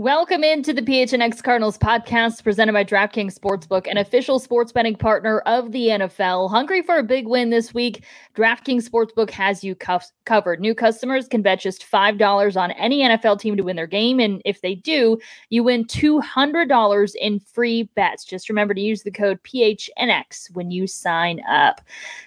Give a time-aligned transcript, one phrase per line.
[0.00, 5.40] Welcome into the PHNX Cardinals podcast presented by DraftKings Sportsbook, an official sports betting partner
[5.40, 6.48] of the NFL.
[6.48, 8.02] Hungry for a big win this week?
[8.34, 10.58] DraftKings Sportsbook has you cuff- covered.
[10.58, 14.20] New customers can bet just $5 on any NFL team to win their game.
[14.20, 15.18] And if they do,
[15.50, 18.24] you win $200 in free bets.
[18.24, 21.82] Just remember to use the code PHNX when you sign up.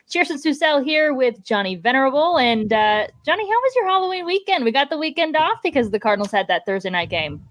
[0.08, 2.37] Cheers and Susel here with Johnny Venerable.
[2.37, 4.63] And uh, Johnny, how was your Halloween weekend?
[4.63, 7.43] We got the weekend off because the Cardinals had that Thursday night game.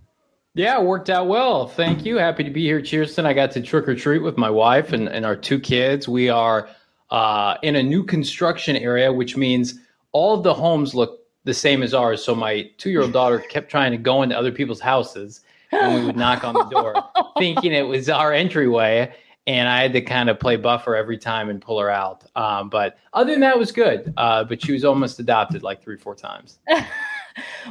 [0.55, 1.67] Yeah, it worked out well.
[1.67, 2.17] Thank you.
[2.19, 3.25] Happy to be here, Cheerston.
[3.25, 6.07] I got to trick or treat with my wife and, and our two kids.
[6.07, 6.69] We are
[7.11, 9.81] uh, in a new construction area, which means
[10.13, 12.23] all of the homes look the same as ours.
[12.23, 15.41] So my two year old daughter kept trying to go into other people's houses
[15.73, 16.95] and we would knock on the door
[17.39, 19.13] thinking it was our entryway.
[19.47, 22.25] And I had to kind of play buffer every time and pull her out.
[22.37, 24.13] Um, but other than that, was good.
[24.17, 26.59] Uh, but she was almost adopted like three, four times.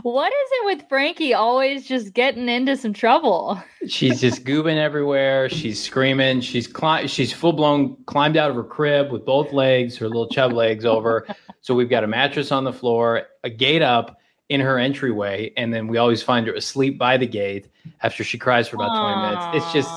[0.02, 3.62] what is it with Frankie always just getting into some trouble?
[3.88, 5.50] she's just goobing everywhere.
[5.50, 6.42] She's screaming.
[6.42, 10.28] She's cli- she's full blown climbed out of her crib with both legs, her little
[10.28, 11.28] chub legs over.
[11.64, 14.18] So we've got a mattress on the floor, a gate up
[14.50, 17.68] in her entryway, and then we always find her asleep by the gate
[18.02, 19.14] after she cries for about Aww.
[19.14, 19.64] 20 minutes.
[19.64, 19.92] It's just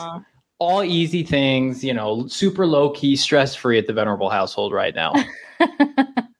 [0.58, 4.94] all easy things, you know, super low key, stress free at the venerable household right
[4.94, 5.14] now.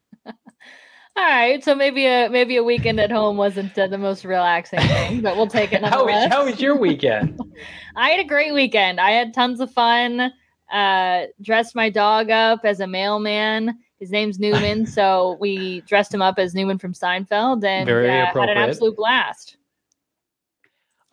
[1.17, 4.81] All right, so maybe a maybe a weekend at home wasn't uh, the most relaxing
[4.81, 5.85] thing, but we'll take it.
[5.85, 7.39] how, was, how was your weekend?
[7.97, 9.01] I had a great weekend.
[9.01, 10.33] I had tons of fun.
[10.73, 13.79] Uh, dressed my dog up as a mailman.
[14.01, 18.49] His name's Newman, so we dressed him up as Newman from Seinfeld, and uh, had
[18.49, 19.57] an absolute blast.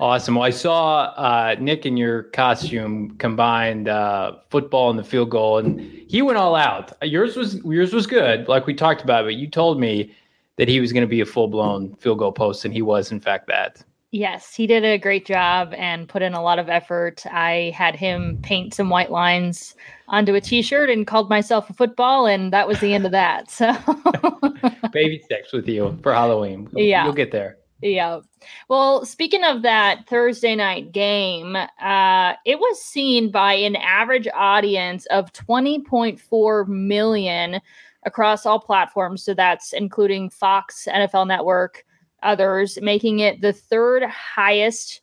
[0.02, 0.34] Awesome.
[0.34, 5.60] Well, I saw uh, Nick in your costume combined uh, football and the field goal,
[5.60, 5.80] and
[6.10, 6.92] he went all out.
[7.04, 10.12] Yours was yours was good, like we talked about, but you told me
[10.58, 13.12] that he was going to be a full blown field goal post, and he was
[13.12, 13.84] in fact that.
[14.10, 17.24] Yes, he did a great job and put in a lot of effort.
[17.32, 19.76] I had him paint some white lines
[20.08, 23.52] onto a t-shirt and called myself a football, and that was the end of that.
[23.52, 23.72] So,
[24.92, 26.68] baby sex with you for Halloween.
[26.74, 27.58] Yeah, you'll get there.
[27.82, 28.20] Yeah.
[28.70, 35.06] Well, speaking of that Thursday night game, uh, it was seen by an average audience
[35.08, 37.60] of 20.4 million
[38.04, 39.24] across all platforms.
[39.24, 41.86] So that's including Fox, NFL Network,
[42.24, 45.02] others, making it the third highest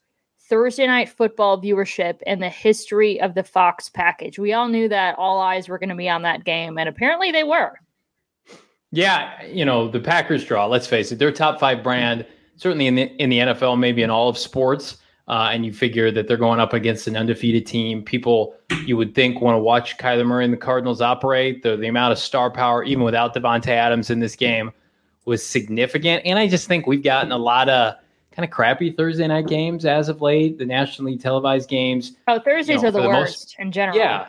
[0.49, 4.39] Thursday night football viewership in the history of the Fox package.
[4.39, 7.31] We all knew that all eyes were going to be on that game, and apparently
[7.31, 7.79] they were.
[8.91, 12.25] Yeah, you know, the Packers draw, let's face it, they're top five brand
[12.59, 14.99] certainly in the in the NFL, maybe in all of sports.
[15.27, 18.03] Uh, and you figure that they're going up against an undefeated team.
[18.03, 18.55] People
[18.87, 21.63] you would think want to watch Kyler Murray and the Cardinals operate.
[21.63, 24.73] The, the amount of star power, even without Davante Adams in this game,
[25.27, 26.25] was significant.
[26.25, 27.97] And I just think we've gotten a lot of
[28.33, 32.13] kind of crappy Thursday night games as of late, the nationally televised games.
[32.27, 33.99] Oh, Thursdays you know, are the, the worst most, in general.
[33.99, 34.29] Yeah.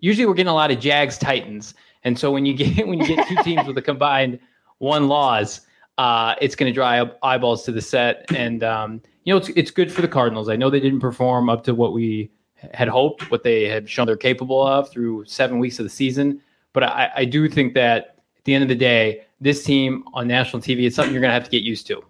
[0.00, 1.74] Usually we're getting a lot of Jags Titans.
[2.04, 4.38] And so when you get when you get two teams with a combined
[4.78, 5.62] one loss,
[5.98, 8.24] uh, it's going to draw eyeballs to the set.
[8.34, 10.48] And, um, you know, it's, it's good for the Cardinals.
[10.48, 12.30] I know they didn't perform up to what we
[12.72, 16.40] had hoped, what they had shown they're capable of through seven weeks of the season.
[16.72, 20.28] But I, I do think that at the end of the day, this team on
[20.28, 22.02] national TV, it's something you're going to have to get used to.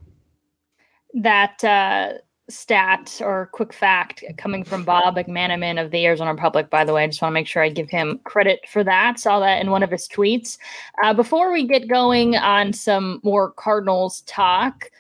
[1.15, 2.19] That uh,
[2.51, 7.05] stat or quick fact coming from Bob McManaman of the Arizona Republic, by the way.
[7.05, 9.19] I just want to make sure I give him credit for that.
[9.19, 10.59] Saw that in one of his tweets.
[11.03, 14.91] Uh, before we get going on some more Cardinals talk,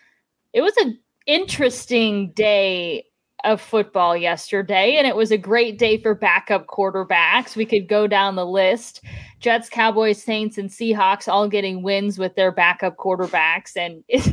[0.52, 3.04] it was an interesting day
[3.44, 7.56] of football yesterday, and it was a great day for backup quarterbacks.
[7.56, 9.02] We could go down the list.
[9.40, 14.28] Jets, Cowboys, Saints, and Seahawks all getting wins with their backup quarterbacks, and it's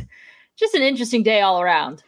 [0.56, 2.02] just an interesting day all around.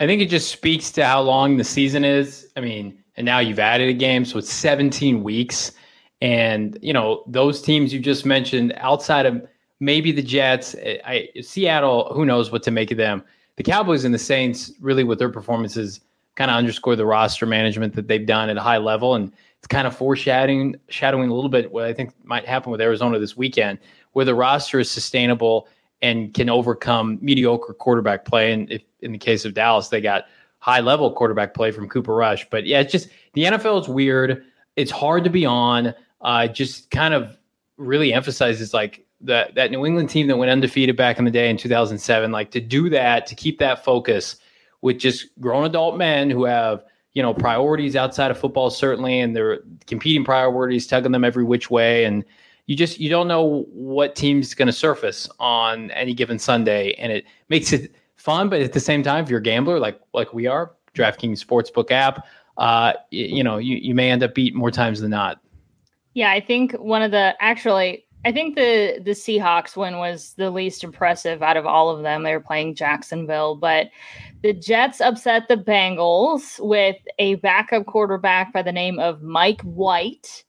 [0.00, 2.48] I think it just speaks to how long the season is.
[2.56, 5.72] I mean, and now you've added a game, so it's 17 weeks.
[6.22, 9.46] And, you know, those teams you just mentioned outside of
[9.78, 10.74] maybe the Jets,
[11.04, 13.22] I, Seattle, who knows what to make of them.
[13.56, 16.00] The Cowboys and the Saints, really, with their performances,
[16.34, 19.14] kind of underscore the roster management that they've done at a high level.
[19.14, 22.80] And it's kind of foreshadowing shadowing a little bit what I think might happen with
[22.80, 23.78] Arizona this weekend,
[24.12, 25.68] where the roster is sustainable
[26.00, 28.54] and can overcome mediocre quarterback play.
[28.54, 30.26] And if in the case of Dallas, they got
[30.58, 32.48] high level quarterback play from Cooper Rush.
[32.50, 34.44] But yeah, it's just the NFL is weird.
[34.76, 35.94] It's hard to be on.
[36.20, 37.36] Uh, just kind of
[37.76, 41.50] really emphasizes like that that New England team that went undefeated back in the day
[41.50, 42.30] in 2007.
[42.30, 44.36] Like to do that, to keep that focus
[44.82, 49.34] with just grown adult men who have you know priorities outside of football certainly, and
[49.34, 52.24] they're competing priorities tugging them every which way and
[52.70, 57.10] you just you don't know what team's going to surface on any given Sunday, and
[57.10, 58.48] it makes it fun.
[58.48, 61.90] But at the same time, if you're a gambler like like we are, DraftKings Sportsbook
[61.90, 62.26] app,
[62.58, 65.40] uh, you, you know you you may end up beat more times than not.
[66.14, 70.50] Yeah, I think one of the actually I think the the Seahawks win was the
[70.50, 72.22] least impressive out of all of them.
[72.22, 73.88] They were playing Jacksonville, but
[74.42, 80.44] the Jets upset the Bengals with a backup quarterback by the name of Mike White.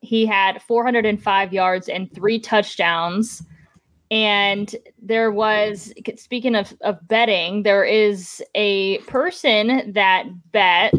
[0.00, 3.42] He had 405 yards and three touchdowns.
[4.10, 10.94] And there was, speaking of, of betting, there is a person that bet,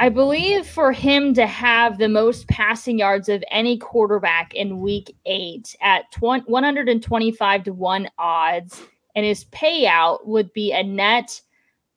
[0.00, 5.14] I believe, for him to have the most passing yards of any quarterback in week
[5.26, 8.80] eight at 20, 125 to 1 odds.
[9.16, 11.40] And his payout would be a net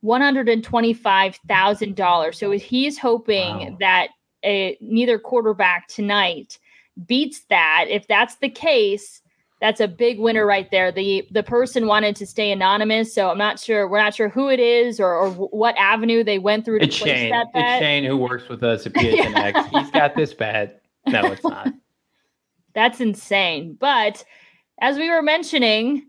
[0.04, 2.34] $125,000.
[2.34, 3.76] So he's hoping wow.
[3.80, 4.08] that
[4.44, 6.60] a neither quarterback tonight
[7.06, 7.86] beats that.
[7.88, 9.20] If that's the case,
[9.60, 10.92] that's a big winner right there.
[10.92, 13.88] The the person wanted to stay anonymous, so I'm not sure.
[13.88, 16.98] We're not sure who it is or, or what avenue they went through to it's
[16.98, 17.30] place Shane.
[17.30, 17.64] that bet.
[17.64, 19.52] It's Shane who works with us at PHNX.
[19.54, 19.68] yeah.
[19.80, 20.82] He's got this bet.
[21.06, 21.68] No, it's not.
[22.74, 23.76] That's insane.
[23.78, 24.24] But
[24.80, 26.07] as we were mentioning,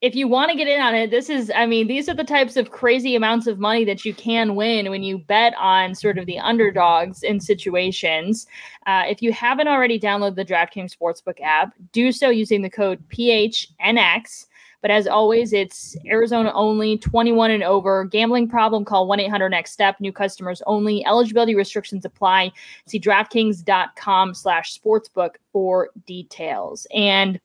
[0.00, 2.22] if you want to get in on it, this is, I mean, these are the
[2.22, 6.18] types of crazy amounts of money that you can win when you bet on sort
[6.18, 8.46] of the underdogs in situations.
[8.86, 13.02] Uh, if you haven't already downloaded the DraftKings Sportsbook app, do so using the code
[13.08, 14.46] PHNX.
[14.80, 18.04] But as always, it's Arizona only, 21 and over.
[18.04, 19.96] Gambling problem, call 1 800 Next Step.
[19.98, 21.04] New customers only.
[21.04, 22.52] Eligibility restrictions apply.
[22.86, 26.86] See DraftKings.com slash sportsbook for details.
[26.94, 27.40] And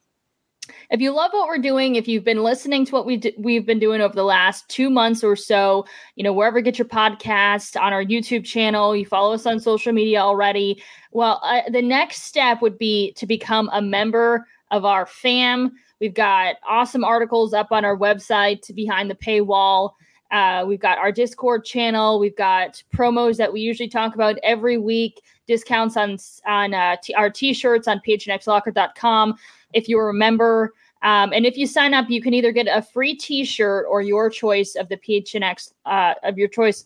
[0.90, 3.66] if you love what we're doing, if you've been listening to what we d- we've
[3.66, 6.88] been doing over the last two months or so, you know, wherever you get your
[6.88, 10.82] podcast on our YouTube channel, you follow us on social media already.
[11.12, 15.72] Well, uh, the next step would be to become a member of our fam.
[16.00, 19.92] We've got awesome articles up on our website behind the paywall.
[20.32, 22.20] Uh, we've got our Discord channel.
[22.20, 25.22] We've got promos that we usually talk about every week.
[25.46, 26.18] Discounts on
[26.48, 29.36] on uh, t- our t-shirts on phnxlocker.com
[29.74, 30.74] if you're a member.
[31.02, 34.30] Um, and if you sign up, you can either get a free T-shirt or your
[34.30, 36.86] choice of the PHNX uh, of your choice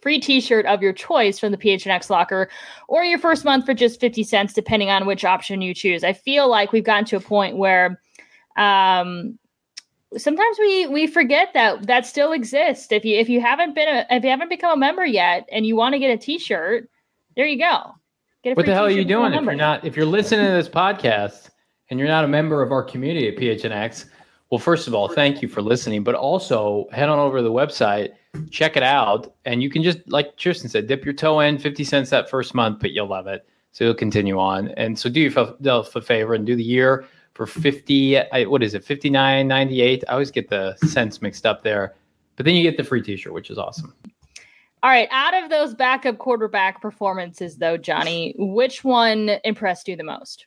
[0.00, 2.48] free t-shirt of your choice from the PHNX locker
[2.88, 6.04] or your first month for just 50 cents depending on which option you choose.
[6.04, 8.00] I feel like we've gotten to a point where
[8.56, 9.38] um,
[10.16, 12.90] sometimes we we forget that that still exists.
[12.90, 15.66] If you if you haven't been a, if you haven't become a member yet and
[15.66, 16.88] you want to get a t-shirt,
[17.36, 17.94] there you go.
[18.54, 21.50] What the hell are you doing if you're not if you're listening to this podcast
[21.90, 24.06] and you're not a member of our community at PHNX?
[24.50, 27.52] Well, first of all, thank you for listening, but also head on over to the
[27.52, 28.12] website,
[28.50, 31.84] check it out, and you can just like Tristan said, dip your toe in, 50
[31.84, 33.46] cents that first month, but you'll love it.
[33.72, 34.68] So you'll continue on.
[34.68, 37.06] And so do yourself a favor and do the year
[37.38, 41.94] for 50 what is it 59.98 i always get the cents mixed up there
[42.34, 43.94] but then you get the free t-shirt which is awesome
[44.82, 50.04] all right out of those backup quarterback performances though johnny which one impressed you the
[50.04, 50.46] most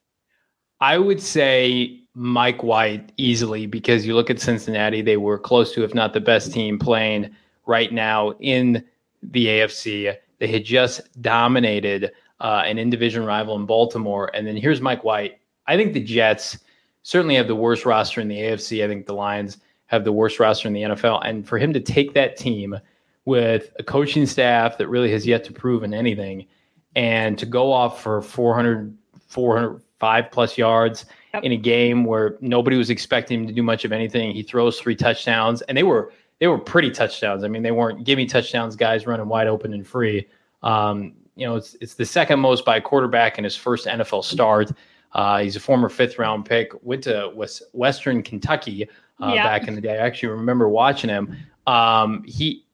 [0.80, 5.84] i would say mike white easily because you look at cincinnati they were close to
[5.84, 7.30] if not the best team playing
[7.66, 8.84] right now in
[9.24, 14.82] the afc they had just dominated uh, an in-division rival in baltimore and then here's
[14.82, 16.58] mike white i think the jets
[17.04, 18.84] certainly have the worst roster in the AFC.
[18.84, 19.58] I think the Lions
[19.88, 21.22] have the worst roster in the NFL.
[21.26, 22.78] And for him to take that team
[23.25, 26.48] with a coaching staff that really has yet to prove in anything
[26.96, 28.96] and to go off for 400,
[29.28, 31.44] 405 plus yards yep.
[31.44, 34.32] in a game where nobody was expecting him to do much of anything.
[34.32, 37.44] He throws three touchdowns and they were, they were pretty touchdowns.
[37.44, 40.28] I mean, they weren't give me touchdowns, guys running wide open and free.
[40.63, 44.24] Um, you know, it's, it's the second most by a quarterback in his first NFL
[44.24, 44.72] start.
[45.13, 48.88] Uh, he's a former fifth round pick, went to West, Western Kentucky
[49.22, 49.44] uh, yeah.
[49.44, 50.00] back in the day.
[50.00, 51.38] I actually remember watching him.
[51.68, 52.66] Um, he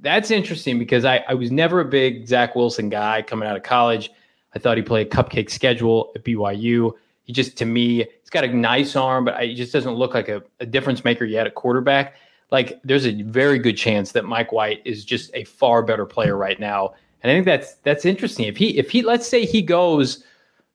[0.00, 3.62] that's interesting because I, I was never a big Zach Wilson guy coming out of
[3.62, 4.10] college.
[4.54, 6.92] I thought he played a cupcake schedule at BYU.
[7.24, 10.28] He just, to me, he's got a nice arm, but he just doesn't look like
[10.28, 12.14] a, a difference maker yet at quarterback.
[12.50, 16.36] Like, there's a very good chance that Mike White is just a far better player
[16.36, 18.46] right now And I think that's that's interesting.
[18.46, 20.22] If he if he let's say he goes,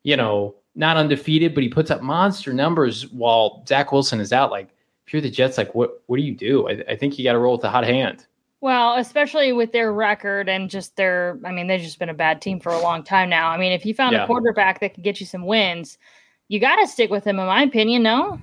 [0.04, 4.50] you know, not undefeated, but he puts up monster numbers while Zach Wilson is out.
[4.50, 4.70] Like
[5.06, 6.68] if you're the Jets, like what what do you do?
[6.68, 8.26] I, I think you got to roll with the hot hand.
[8.62, 12.42] Well, especially with their record and just their, I mean, they've just been a bad
[12.42, 13.50] team for a long time now.
[13.50, 14.24] I mean, if you found yeah.
[14.24, 15.98] a quarterback that could get you some wins,
[16.50, 18.04] you got to stick with him, in my opinion.
[18.04, 18.40] No.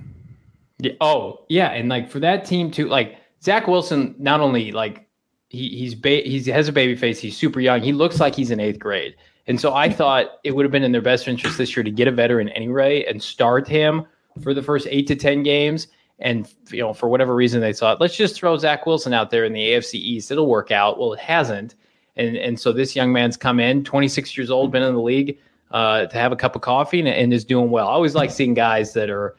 [0.79, 0.93] Yeah.
[1.01, 5.07] Oh, yeah, and like for that team too, like Zach Wilson, not only like
[5.49, 8.35] he he's ba- he's he has a baby face, he's super young, he looks like
[8.35, 9.15] he's in eighth grade,
[9.47, 11.89] and so I thought it would have been in their best interest this year to
[11.89, 14.05] get a veteran anyway and start him
[14.43, 15.87] for the first eight to ten games.
[16.19, 19.45] And you know, for whatever reason, they thought let's just throw Zach Wilson out there
[19.45, 20.97] in the AFC East; it'll work out.
[20.97, 21.75] Well, it hasn't,
[22.15, 25.37] and and so this young man's come in, 26 years old, been in the league
[25.71, 27.87] uh, to have a cup of coffee, and, and is doing well.
[27.87, 29.35] I always like seeing guys that are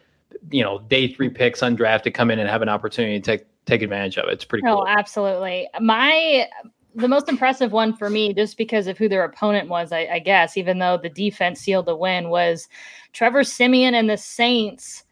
[0.51, 3.83] you know, day three picks undrafted come in and have an opportunity to take take
[3.83, 4.33] advantage of it.
[4.33, 4.85] It's pretty cool.
[4.87, 5.69] Oh, absolutely.
[5.81, 6.47] My
[6.95, 10.19] the most impressive one for me, just because of who their opponent was, I, I
[10.19, 12.69] guess, even though the defense sealed the win, was
[13.13, 15.05] Trevor Siemian and the Saints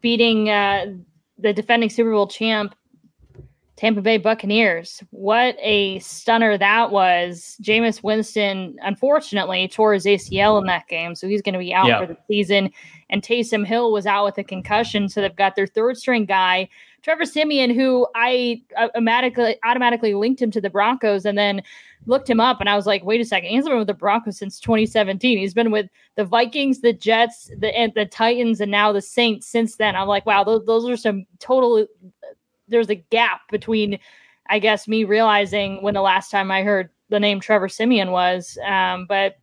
[0.00, 0.86] beating uh,
[1.38, 2.74] the defending Super Bowl champ
[3.76, 5.02] Tampa Bay Buccaneers.
[5.10, 7.56] What a stunner that was.
[7.62, 11.86] Jameis Winston, unfortunately, tore his ACL in that game, so he's going to be out
[11.86, 12.00] yeah.
[12.00, 12.70] for the season.
[13.10, 16.70] And Taysom Hill was out with a concussion, so they've got their third string guy,
[17.06, 21.62] Trevor Siemian, who I uh, automatically automatically linked him to the Broncos, and then
[22.06, 24.36] looked him up, and I was like, wait a second, he's been with the Broncos
[24.36, 25.38] since 2017.
[25.38, 25.86] He's been with
[26.16, 29.94] the Vikings, the Jets, the and the Titans, and now the Saints since then.
[29.94, 31.86] I'm like, wow, those, those are some total
[32.66, 34.00] there's a gap between,
[34.50, 38.58] I guess, me realizing when the last time I heard the name Trevor Siemian was.
[38.66, 39.36] Um, but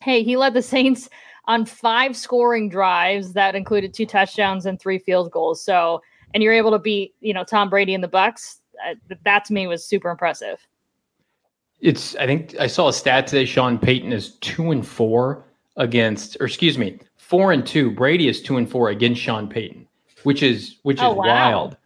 [0.00, 1.08] hey, he led the Saints
[1.44, 5.64] on five scoring drives that included two touchdowns and three field goals.
[5.64, 6.02] So,
[6.34, 8.60] and you're able to beat, you know, Tom Brady and the Bucks.
[8.86, 10.58] Uh, that to me was super impressive.
[11.80, 12.14] It's.
[12.16, 13.44] I think I saw a stat today.
[13.44, 15.44] Sean Payton is two and four
[15.76, 17.90] against, or excuse me, four and two.
[17.90, 19.86] Brady is two and four against Sean Payton,
[20.24, 21.24] which is which oh, is wow.
[21.24, 21.76] wild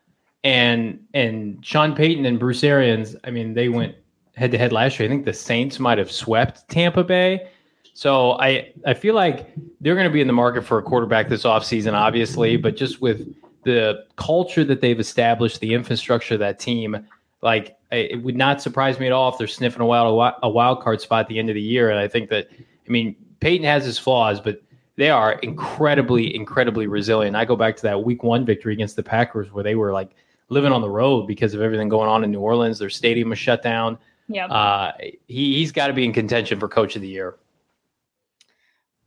[0.45, 3.95] and and Sean Payton and Bruce Arians, I mean, they went
[4.37, 5.09] head to head last year.
[5.09, 7.49] I think the Saints might have swept Tampa Bay.
[7.95, 11.29] So I I feel like they're going to be in the market for a quarterback
[11.29, 13.27] this offseason, obviously, but just with
[13.65, 17.07] the culture that they've established, the infrastructure of that team,
[17.43, 20.83] like it would not surprise me at all if they're sniffing a wild a wild
[20.83, 21.91] card spot at the end of the year.
[21.91, 24.63] And I think that I mean Payton has his flaws, but
[24.97, 27.37] they are incredibly, incredibly resilient.
[27.37, 30.11] I go back to that week one victory against the Packers where they were like
[30.49, 32.79] living on the road because of everything going on in New Orleans.
[32.79, 33.97] Their stadium was shut down.
[34.29, 37.37] Yeah, uh, he he's got to be in contention for Coach of the Year.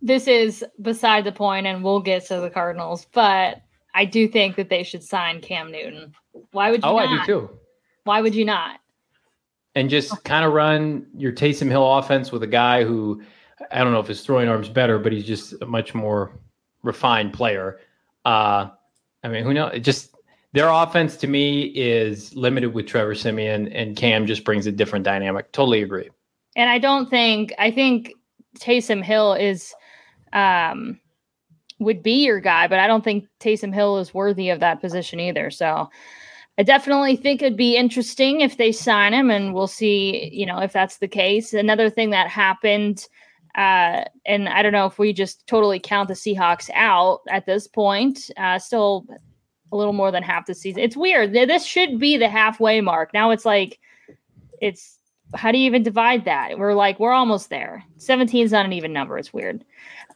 [0.01, 3.61] This is beside the point, and we'll get to the Cardinals, but
[3.93, 6.13] I do think that they should sign Cam Newton.
[6.51, 6.89] Why would you?
[6.89, 7.07] Oh, not?
[7.07, 7.49] I do too.
[8.03, 8.79] Why would you not?
[9.75, 13.21] And just kind of run your Taysom Hill offense with a guy who
[13.71, 16.31] I don't know if his throwing arm's better, but he's just a much more
[16.83, 17.79] refined player.
[18.25, 18.69] Uh,
[19.23, 19.79] I mean, who knows?
[19.81, 20.15] Just
[20.53, 25.05] their offense to me is limited with Trevor Siemian, and Cam just brings a different
[25.05, 25.51] dynamic.
[25.51, 26.09] Totally agree.
[26.55, 28.13] And I don't think I think
[28.59, 29.73] Taysom Hill is
[30.33, 30.99] um
[31.81, 35.19] would be your guy, but I don't think Taysom Hill is worthy of that position
[35.19, 35.49] either.
[35.49, 35.89] So
[36.57, 40.59] I definitely think it'd be interesting if they sign him, and we'll see, you know,
[40.59, 41.53] if that's the case.
[41.53, 43.07] Another thing that happened,
[43.55, 47.67] uh, and I don't know if we just totally count the Seahawks out at this
[47.67, 48.29] point.
[48.37, 49.07] Uh, still
[49.71, 50.83] a little more than half the season.
[50.83, 51.33] It's weird.
[51.33, 53.13] This should be the halfway mark.
[53.13, 53.79] Now it's like
[54.61, 54.99] it's
[55.35, 56.57] how do you even divide that?
[56.57, 57.83] We're like we're almost there.
[57.97, 59.17] 17 is not an even number.
[59.17, 59.63] It's weird.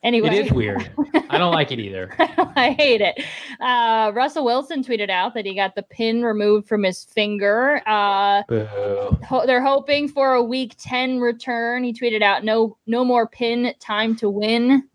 [0.03, 0.88] Anyway, it is weird.
[1.29, 2.13] I don't like it either.
[2.19, 3.24] I hate it.
[3.60, 7.81] Uh, Russell Wilson tweeted out that he got the pin removed from his finger.
[7.88, 8.43] Uh,
[9.25, 11.84] ho- they're hoping for a Week 10 return.
[11.84, 13.74] He tweeted out, "No, no more pin.
[13.79, 14.88] Time to win."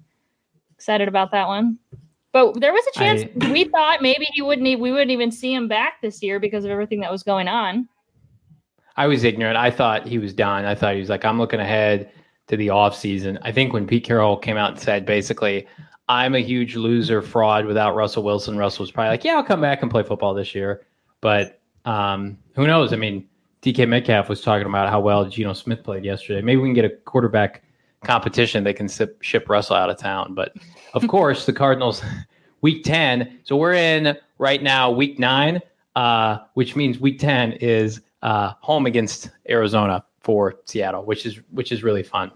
[0.77, 1.79] Excited about that one.
[2.33, 5.53] But there was a chance I, we thought maybe he wouldn't we wouldn't even see
[5.53, 7.89] him back this year because of everything that was going on.
[8.97, 9.57] I was ignorant.
[9.57, 10.65] I thought he was done.
[10.65, 12.11] I thought he was like, I'm looking ahead
[12.49, 13.39] to the off season.
[13.43, 15.67] I think when Pete Carroll came out and said basically,
[16.09, 19.61] I'm a huge loser fraud without Russell Wilson, Russell was probably like, Yeah, I'll come
[19.61, 20.85] back and play football this year.
[21.21, 22.93] But um, who knows?
[22.93, 23.29] I mean,
[23.63, 26.41] DK Metcalf was talking about how well Geno Smith played yesterday.
[26.43, 27.63] Maybe we can get a quarterback
[28.03, 30.35] competition, they can ship, ship Russell out of town.
[30.35, 30.55] But
[30.95, 32.03] of course, the Cardinals,
[32.61, 33.41] week 10.
[33.45, 35.61] So we're in right now, week nine,
[35.95, 41.73] uh, which means week 10 is uh, home against Arizona for Seattle, which is which
[41.73, 42.31] is really fun.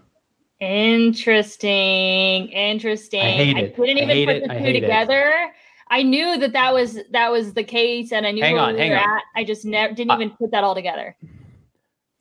[0.59, 2.47] Interesting.
[2.47, 3.21] Interesting.
[3.21, 3.65] I, hate it.
[3.65, 4.47] I couldn't even I put it.
[4.47, 5.27] the two together.
[5.27, 5.51] It.
[5.89, 8.73] I knew that that was that was the case, and I knew hang where on,
[8.73, 9.17] we hang were on.
[9.17, 9.23] at.
[9.35, 11.15] I just never didn't even put that all together.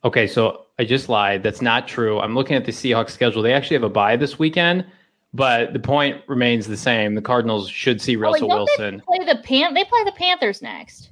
[0.05, 1.43] Okay, so I just lied.
[1.43, 2.21] That's not true.
[2.21, 3.41] I'm looking at the Seahawks schedule.
[3.41, 4.85] They actually have a bye this weekend,
[5.33, 7.15] but the point remains the same.
[7.15, 8.97] The Cardinals should see Russell oh, wait, Wilson.
[8.97, 9.73] They play the Pan.
[9.73, 11.11] They play the Panthers next.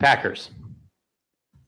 [0.00, 0.50] Packers.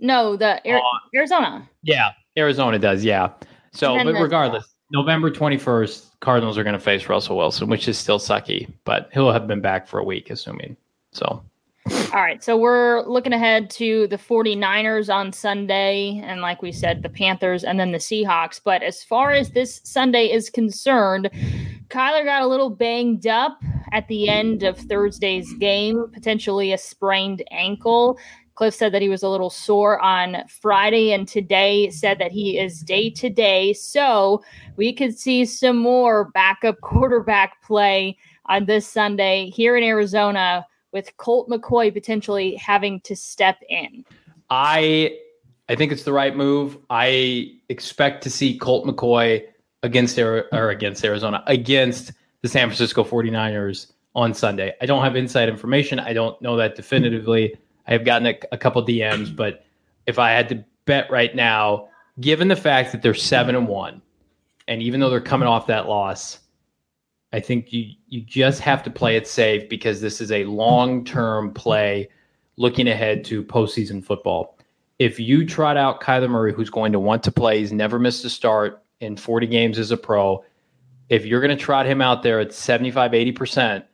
[0.01, 0.81] No, the uh,
[1.15, 1.69] Arizona.
[1.83, 3.05] Yeah, Arizona does.
[3.05, 3.31] Yeah.
[3.73, 8.19] So, but regardless, November 21st, Cardinals are going to face Russell Wilson, which is still
[8.19, 10.77] sucky, but he'll have been back for a week, assuming.
[11.13, 11.43] So,
[12.13, 12.43] all right.
[12.43, 16.21] So we're looking ahead to the 49ers on Sunday.
[16.25, 18.61] And like we said, the Panthers and then the Seahawks.
[18.63, 21.31] But as far as this Sunday is concerned,
[21.89, 23.59] Kyler got a little banged up
[23.93, 28.19] at the end of Thursday's game, potentially a sprained ankle.
[28.61, 32.59] Kliff said that he was a little sore on Friday and today said that he
[32.59, 33.73] is day to day.
[33.73, 34.43] So
[34.77, 41.17] we could see some more backup quarterback play on this Sunday here in Arizona with
[41.17, 44.05] Colt McCoy potentially having to step in?
[44.51, 45.17] I
[45.69, 46.77] I think it's the right move.
[46.91, 49.45] I expect to see Colt McCoy
[49.83, 52.13] against or against Arizona against
[52.43, 54.75] the San Francisco 49ers on Sunday.
[54.81, 56.01] I don't have inside information.
[56.01, 57.55] I don't know that definitively.
[57.91, 59.65] I have gotten a, a couple DMs, but
[60.07, 61.89] if I had to bet right now,
[62.21, 64.03] given the fact that they're 7 and 1
[64.69, 66.39] and even though they're coming off that loss,
[67.33, 71.05] I think you you just have to play it safe because this is a long
[71.05, 72.09] term play
[72.57, 74.59] looking ahead to postseason football.
[74.99, 78.25] If you trot out Kyler Murray, who's going to want to play, he's never missed
[78.25, 80.45] a start in 40 games as a pro.
[81.09, 83.85] If you're going to trot him out there at 75, 80%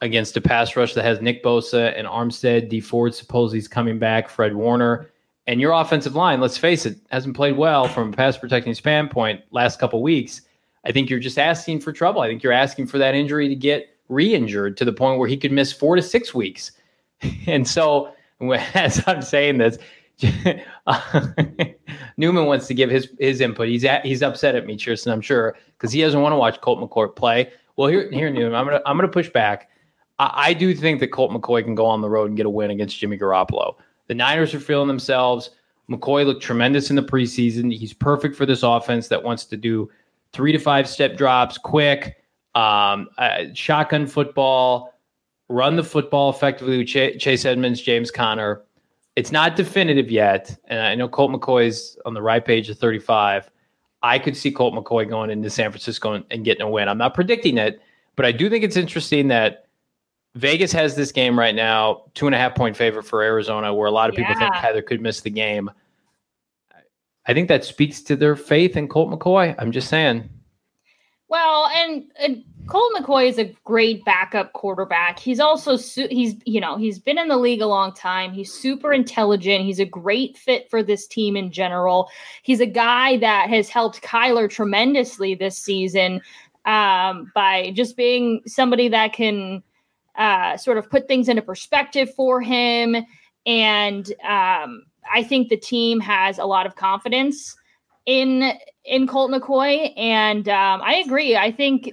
[0.00, 3.98] against a pass rush that has Nick Bosa and Armstead, Dee Ford, suppose he's coming
[3.98, 5.10] back, Fred Warner,
[5.46, 9.42] and your offensive line, let's face it, hasn't played well from a pass protecting standpoint
[9.50, 10.42] last couple weeks
[10.84, 12.22] I think you're just asking for trouble.
[12.22, 15.36] I think you're asking for that injury to get re-injured to the point where he
[15.36, 16.72] could miss four to six weeks.
[17.46, 18.14] And so,
[18.74, 19.76] as I'm saying this,
[22.16, 23.68] Newman wants to give his his input.
[23.68, 26.62] He's at, he's upset at me, Chierstin, I'm sure, because he doesn't want to watch
[26.62, 27.52] Colt McCoy play.
[27.76, 29.68] Well, here, here, Newman, I'm gonna I'm gonna push back.
[30.20, 32.50] I, I do think that Colt McCoy can go on the road and get a
[32.50, 33.74] win against Jimmy Garoppolo.
[34.06, 35.50] The Niners are feeling themselves.
[35.90, 37.74] McCoy looked tremendous in the preseason.
[37.74, 39.90] He's perfect for this offense that wants to do
[40.32, 42.22] three to five step drops, quick,
[42.54, 44.94] um, uh, shotgun football,
[45.48, 48.62] run the football effectively with Ch- Chase Edmonds, James Conner.
[49.16, 53.50] It's not definitive yet, and I know Colt McCoy's on the right page of 35.
[54.02, 56.88] I could see Colt McCoy going into San Francisco and, and getting a win.
[56.88, 57.80] I'm not predicting it,
[58.16, 59.66] but I do think it's interesting that
[60.34, 63.88] Vegas has this game right now, two and a half point favorite for Arizona, where
[63.88, 64.38] a lot of people yeah.
[64.38, 65.70] think Heather could miss the game.
[67.26, 69.54] I think that speaks to their faith in Colt McCoy.
[69.58, 70.28] I'm just saying.
[71.28, 75.18] Well, and, and Colt McCoy is a great backup quarterback.
[75.18, 78.32] He's also su- he's you know he's been in the league a long time.
[78.32, 79.64] He's super intelligent.
[79.64, 82.08] He's a great fit for this team in general.
[82.42, 86.20] He's a guy that has helped Kyler tremendously this season
[86.64, 89.62] um, by just being somebody that can
[90.16, 92.96] uh, sort of put things into perspective for him
[93.46, 97.56] and um, I think the team has a lot of confidence
[98.06, 98.52] in
[98.84, 101.36] in Colt McCoy, and um, I agree.
[101.36, 101.92] I think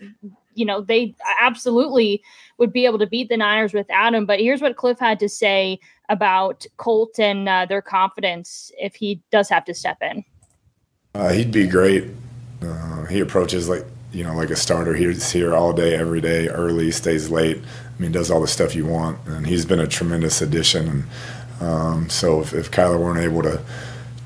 [0.54, 2.22] you know they absolutely
[2.58, 4.26] would be able to beat the Niners without him.
[4.26, 9.22] But here's what Kliff had to say about Colt and uh, their confidence if he
[9.32, 10.24] does have to step in.
[11.14, 12.06] Uh, he'd be great.
[12.62, 14.94] Uh, he approaches like you know like a starter.
[14.94, 17.62] He's here all day, every day, early, stays late.
[17.98, 21.06] I mean, does all the stuff you want, and he's been a tremendous addition.
[21.60, 23.62] And um, so if, if Kyler weren't able to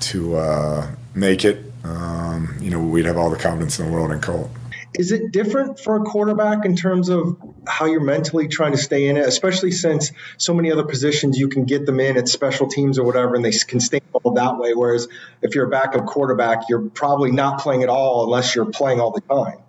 [0.02, 4.12] to uh, make it, um, you know, we'd have all the confidence in the world
[4.12, 4.50] in Colt.
[4.94, 9.08] Is it different for a quarterback in terms of how you're mentally trying to stay
[9.08, 12.68] in it, especially since so many other positions you can get them in at special
[12.68, 14.74] teams or whatever, and they can stay involved that way?
[14.74, 15.08] Whereas
[15.42, 19.12] if you're a backup quarterback, you're probably not playing at all unless you're playing all
[19.12, 19.60] the time.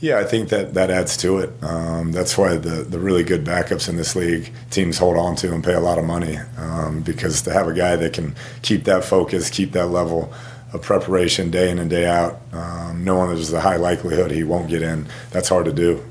[0.00, 1.52] Yeah, I think that that adds to it.
[1.62, 5.52] Um, that's why the the really good backups in this league teams hold on to
[5.52, 8.84] and pay a lot of money um, because to have a guy that can keep
[8.84, 10.32] that focus, keep that level
[10.72, 14.68] of preparation day in and day out, um, knowing there's a high likelihood he won't
[14.68, 16.02] get in, that's hard to do.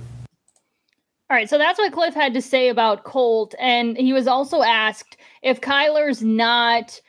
[1.31, 4.61] All right, so that's what Kliff had to say about Colt, and he was also
[4.61, 6.99] asked if Kyler's not,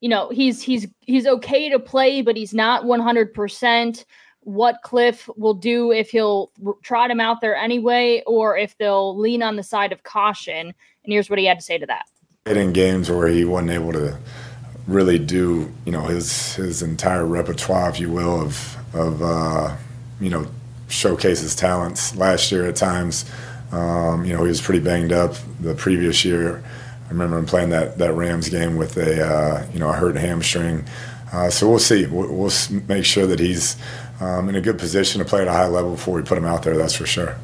[0.00, 4.06] you know, he's he's he's okay to play, but he's not 100 percent
[4.42, 6.50] what Kliff will do if he'll
[6.82, 10.66] trot him out there anyway, or if they'll lean on the side of caution.
[10.68, 12.06] And here's what he had to say to that.
[12.46, 14.18] In games where he wasn't able to
[14.86, 19.76] really do, you know, his his entire repertoire, if you will, of of uh,
[20.20, 20.46] you know,
[20.88, 22.16] showcase his talents.
[22.16, 23.30] Last year, at times,
[23.72, 25.34] um, you know, he was pretty banged up.
[25.60, 26.62] The previous year,
[27.06, 30.16] I remember him playing that that Rams game with a uh, you know a hurt
[30.16, 30.84] hamstring.
[31.32, 32.06] Uh, so we'll see.
[32.06, 32.52] We'll, we'll,
[32.88, 33.76] make sure that he's
[34.20, 36.44] um, in a good position to play at a high level before we put him
[36.44, 36.76] out there.
[36.76, 37.36] That's for sure.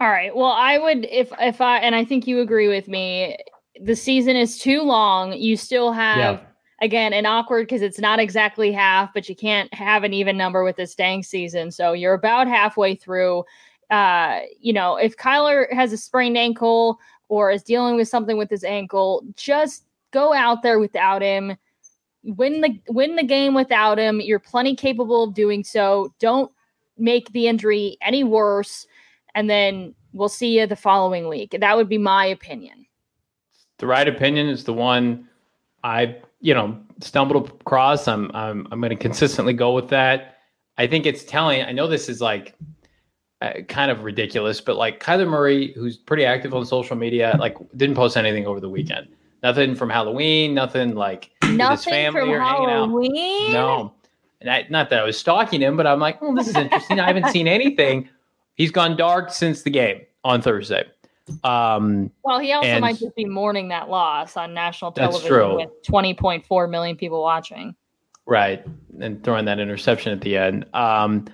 [0.00, 0.34] All right.
[0.34, 3.36] Well, I would if if I and I think you agree with me.
[3.80, 5.32] The season is too long.
[5.32, 6.40] You still have yeah.
[6.80, 10.62] again an awkward because it's not exactly half, but you can't have an even number
[10.62, 11.70] with this dang season.
[11.70, 13.44] So you're about halfway through.
[13.90, 18.50] Uh, you know, if Kyler has a sprained ankle or is dealing with something with
[18.50, 21.56] his ankle, just go out there without him.
[22.22, 24.20] Win the win the game without him.
[24.20, 26.14] You're plenty capable of doing so.
[26.18, 26.50] Don't
[26.96, 28.86] make the injury any worse
[29.34, 31.56] and then we'll see you the following week.
[31.58, 32.86] That would be my opinion.
[33.78, 35.28] The right opinion is the one
[35.82, 38.08] I, you know, stumbled across.
[38.08, 40.38] I'm I'm I'm going to consistently go with that.
[40.78, 41.62] I think it's telling.
[41.62, 42.54] I know this is like
[43.42, 47.56] uh, kind of ridiculous, but like Kyler Murray, who's pretty active on social media, like
[47.76, 49.08] didn't post anything over the weekend.
[49.44, 50.54] Nothing from Halloween.
[50.54, 53.50] Nothing like nothing his family from or hanging Halloween?
[53.50, 53.52] out.
[53.52, 53.94] No,
[54.40, 56.98] and I, not that I was stalking him, but I'm like, oh, this is interesting.
[56.98, 58.08] I haven't seen anything
[58.54, 60.84] He's gone dark since the game on Thursday.
[61.42, 65.70] Um, well, he also and, might just be mourning that loss on national television with
[65.82, 67.74] 20.4 million people watching.
[68.26, 68.64] Right.
[69.00, 70.66] And throwing that interception at the end.
[70.74, 71.26] Um,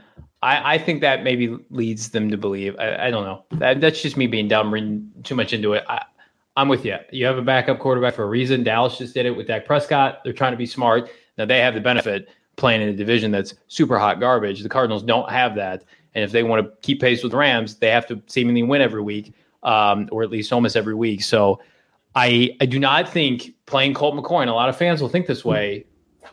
[0.42, 2.75] I, I, think that maybe leads them to believe.
[2.79, 3.44] I, I don't know.
[3.59, 5.85] That, that's just me being dumb, reading too much into it.
[5.88, 6.03] I,
[6.57, 6.97] I'm with you.
[7.11, 8.63] You have a backup quarterback for a reason.
[8.63, 10.21] Dallas just did it with Dak Prescott.
[10.25, 11.11] They're trying to be smart.
[11.39, 14.63] Now they have the benefit playing in a division that's super hot garbage.
[14.63, 15.85] The Cardinals don't have that.
[16.15, 19.01] And if they want to keep pace with Rams, they have to seemingly win every
[19.01, 19.33] week,
[19.63, 21.23] um, or at least almost every week.
[21.23, 21.61] So
[22.15, 25.27] I I do not think playing Colt McCoy, and a lot of fans will think
[25.27, 25.87] this way,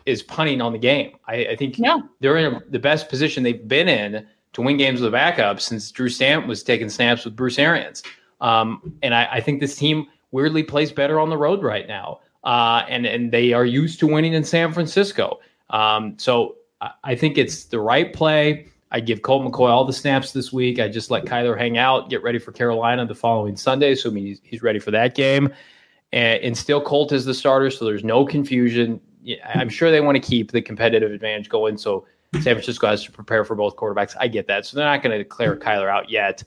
[0.04, 1.16] is punting on the game.
[1.26, 2.02] I, I think no.
[2.20, 5.60] they're in a, the best position they've been in to win games with a backup
[5.60, 8.02] since Drew Stanton was taking snaps with Bruce Arians.
[8.40, 12.20] Um, and I, I, think this team weirdly plays better on the road right now.
[12.44, 15.40] Uh, and and they are used to winning in San Francisco.
[15.70, 18.68] Um, so I, I think it's the right play.
[18.90, 20.78] I give Colt McCoy all the snaps this week.
[20.78, 24.40] I just let Kyler hang out, get ready for Carolina the following Sunday, so he's,
[24.42, 25.52] he's ready for that game.
[26.12, 29.00] And, and still Colt is the starter, so there's no confusion.
[29.44, 33.12] I'm sure they want to keep the competitive advantage going, so San Francisco has to
[33.12, 34.16] prepare for both quarterbacks.
[34.18, 34.64] I get that.
[34.64, 36.42] So they're not going to declare Kyler out yet.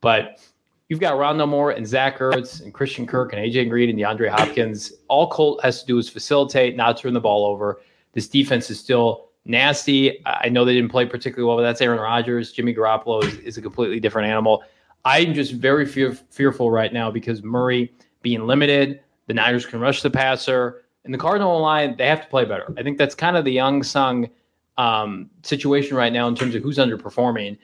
[0.00, 0.40] But
[0.88, 4.28] you've got Rondale Moore and Zach Ertz and Christian Kirk and AJ Green and DeAndre
[4.28, 4.92] Hopkins.
[5.08, 7.80] All Colt has to do is facilitate, not turn the ball over.
[8.12, 10.22] This defense is still nasty.
[10.26, 12.52] I know they didn't play particularly well, but that's Aaron Rodgers.
[12.52, 14.62] Jimmy Garoppolo is, is a completely different animal.
[15.04, 17.92] I'm just very fear, fearful right now because Murray
[18.22, 22.28] being limited, the Niners can rush the passer, and the Cardinal line they have to
[22.28, 22.72] play better.
[22.78, 24.30] I think that's kind of the young sung
[24.78, 27.58] um, situation right now in terms of who's underperforming.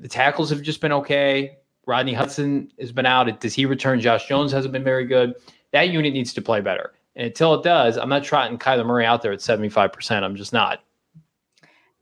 [0.00, 1.58] The tackles have just been okay.
[1.86, 3.40] Rodney Hudson has been out.
[3.40, 4.00] Does he return?
[4.00, 5.34] Josh Jones hasn't been very good.
[5.72, 6.92] That unit needs to play better.
[7.16, 10.22] And until it does, I'm not trotting Kyler Murray out there at 75%.
[10.22, 10.82] I'm just not.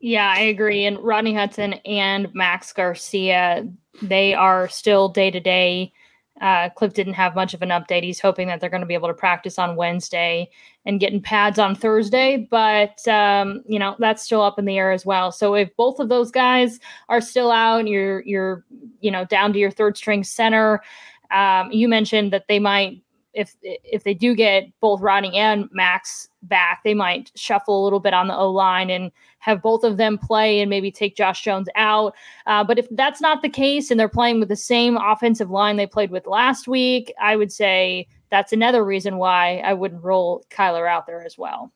[0.00, 0.86] Yeah, I agree.
[0.86, 3.68] And Rodney Hudson and Max Garcia,
[4.00, 5.92] they are still day to day.
[6.40, 8.02] Kliff didn't have much of an update.
[8.02, 10.50] He's hoping that they're going to be able to practice on Wednesday
[10.86, 14.90] and getting pads on Thursday, but um, you know that's still up in the air
[14.90, 15.30] as well.
[15.32, 18.64] So if both of those guys are still out, you're you're
[19.00, 20.82] you know down to your third string center.
[21.30, 23.02] Um, you mentioned that they might
[23.34, 28.00] if if they do get both Rodney and Max back, they might shuffle a little
[28.00, 31.42] bit on the O line and have both of them play and maybe take Josh
[31.42, 32.14] Jones out.
[32.46, 35.76] Uh, but if that's not the case and they're playing with the same offensive line
[35.76, 40.44] they played with last week, I would say that's another reason why I wouldn't roll
[40.50, 41.72] Kyler out there as well.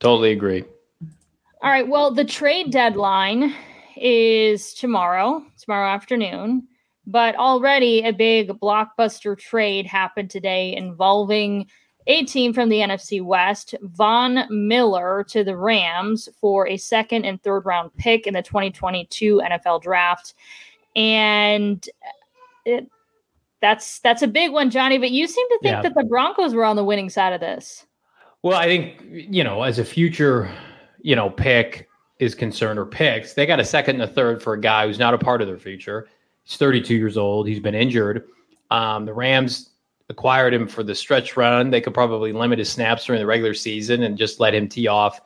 [0.00, 0.64] Totally agree.
[1.62, 1.86] All right.
[1.86, 3.54] Well, the trade deadline
[3.96, 6.66] is tomorrow, tomorrow afternoon.
[7.06, 11.66] But already a big blockbuster trade happened today involving
[12.06, 17.42] a team from the NFC West, Von Miller to the Rams for a second and
[17.42, 20.34] third round pick in the 2022 NFL draft.
[20.96, 21.86] And
[22.64, 22.90] it,
[23.60, 24.98] that's that's a big one, Johnny.
[24.98, 25.82] But you seem to think yeah.
[25.82, 27.86] that the Broncos were on the winning side of this.
[28.42, 30.50] Well, I think you know, as a future,
[31.00, 31.88] you know, pick
[32.18, 34.98] is concerned or picks, they got a second and a third for a guy who's
[34.98, 36.08] not a part of their future.
[36.44, 37.48] He's 32 years old.
[37.48, 38.28] He's been injured.
[38.70, 39.70] Um, the Rams
[40.12, 41.70] acquired him for the stretch run.
[41.70, 44.86] They could probably limit his snaps during the regular season and just let him tee
[44.86, 45.20] off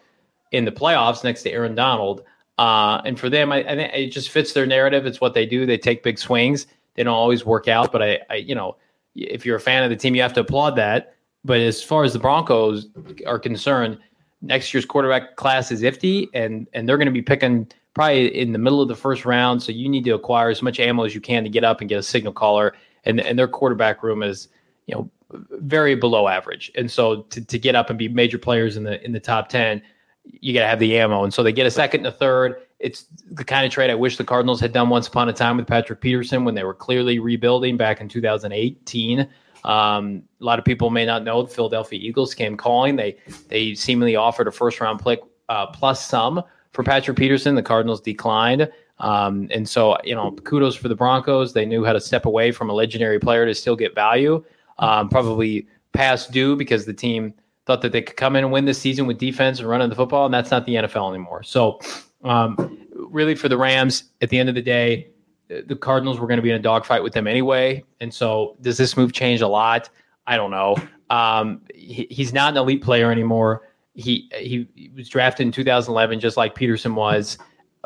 [0.52, 2.22] in the playoffs next to Aaron Donald.
[2.58, 5.04] Uh, and for them, I, I, think it just fits their narrative.
[5.04, 5.66] It's what they do.
[5.66, 6.66] They take big swings.
[6.94, 8.76] They don't always work out, but I, I, you know,
[9.14, 11.14] if you're a fan of the team, you have to applaud that.
[11.44, 12.88] But as far as the Broncos
[13.26, 13.98] are concerned,
[14.40, 18.52] next year's quarterback class is iffy, and and they're going to be picking probably in
[18.52, 19.62] the middle of the first round.
[19.62, 21.88] So you need to acquire as much ammo as you can to get up and
[21.88, 22.74] get a signal caller.
[23.04, 24.48] And and their quarterback room is,
[24.86, 25.10] you know,
[25.50, 26.70] very below average.
[26.76, 29.48] And so to, to get up and be major players in the in the top
[29.48, 29.82] 10,
[30.24, 31.24] you got to have the ammo.
[31.24, 32.62] And so they get a second and a third.
[32.78, 35.56] It's the kind of trade I wish the Cardinals had done once upon a time
[35.56, 39.28] with Patrick Peterson when they were clearly rebuilding back in 2018.
[39.64, 42.96] Um, a lot of people may not know the Philadelphia Eagles came calling.
[42.96, 43.16] They
[43.48, 47.54] they seemingly offered a first round pick uh, plus some for Patrick Peterson.
[47.54, 48.70] The Cardinals declined.
[48.98, 51.52] Um, and so, you know, kudos for the Broncos.
[51.52, 54.42] They knew how to step away from a legendary player to still get value.
[54.78, 57.34] Um, probably past due because the team
[57.66, 59.94] thought that they could come in and win this season with defense and running the
[59.94, 61.42] football, and that's not the NFL anymore.
[61.42, 61.80] So,
[62.22, 65.08] um, really, for the Rams, at the end of the day,
[65.48, 67.84] the Cardinals were going to be in a dogfight with them anyway.
[68.00, 69.90] And so, does this move change a lot?
[70.26, 70.76] I don't know.
[71.10, 73.68] Um, he, he's not an elite player anymore.
[73.94, 77.38] He, he was drafted in 2011, just like Peterson was.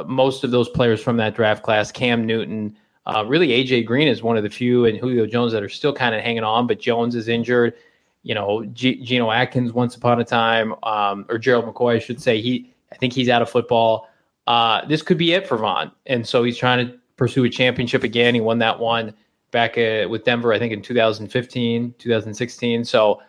[0.07, 2.77] Most of those players from that draft class, Cam Newton,
[3.07, 5.93] uh, really AJ Green is one of the few, and Julio Jones that are still
[5.93, 6.67] kind of hanging on.
[6.67, 7.75] But Jones is injured
[8.23, 12.21] you know, G- Geno Atkins once upon a time, um, or Gerald McCoy, I should
[12.21, 12.41] say.
[12.41, 14.09] He, I think he's out of football.
[14.47, 18.03] Uh, this could be it for Von, and so he's trying to pursue a championship
[18.03, 18.35] again.
[18.35, 19.15] He won that one
[19.53, 22.85] back uh, with Denver, I think in 2015, 2016.
[22.85, 23.23] So,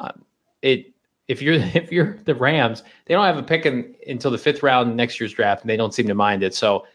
[0.00, 0.12] uh,
[0.62, 0.92] it
[1.28, 4.62] if you're if you're the Rams, they don't have a pick in, until the fifth
[4.62, 6.54] round next year's draft, and they don't seem to mind it.
[6.54, 6.86] So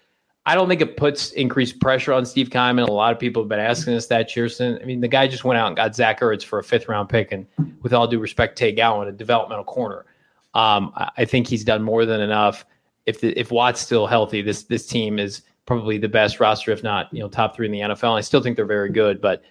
[0.45, 2.80] I don't think it puts increased pressure on Steve Keim.
[2.80, 4.82] A lot of people have been asking us that, Chierstin.
[4.82, 7.10] I mean, the guy just went out and got Zach Ertz for a fifth round
[7.10, 7.45] pick, and
[7.82, 10.06] with all due respect, Tay Gowan, a developmental corner.
[10.54, 12.65] Um, I think he's done more than enough.
[13.06, 16.84] If the, if Watt's still healthy, this this team is probably the best roster, if
[16.84, 18.10] not you know top three in the NFL.
[18.10, 19.43] And I still think they're very good, but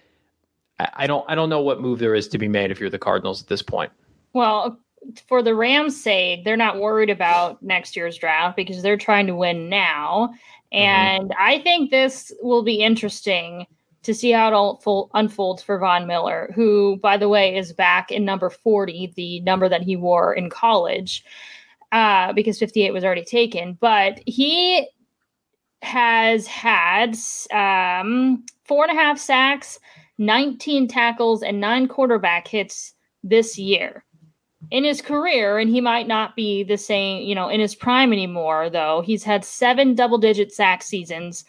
[0.79, 2.89] I, I don't I don't know what move there is to be made if you're
[2.89, 3.91] the Cardinals at this point.
[4.33, 4.79] Well,
[5.27, 9.35] for the Rams' sake, they're not worried about next year's draft because they're trying to
[9.35, 10.33] win now.
[10.73, 10.83] Mm-hmm.
[10.83, 11.41] And mm-hmm.
[11.41, 13.65] I think this will be interesting
[14.03, 18.11] to see how it all unfolds for Von Miller, who, by the way, is back
[18.11, 21.23] in number 40, the number that he wore in college,
[21.91, 23.73] uh, because 58 was already taken.
[23.73, 24.87] But he
[25.81, 27.17] has had
[27.51, 29.79] um, four and a half sacks,
[30.17, 34.03] 19 tackles, and nine quarterback hits this year
[34.71, 38.11] in his career, and he might not be the same, you know, in his prime
[38.11, 39.01] anymore, though.
[39.01, 41.45] He's had seven double digit sack seasons,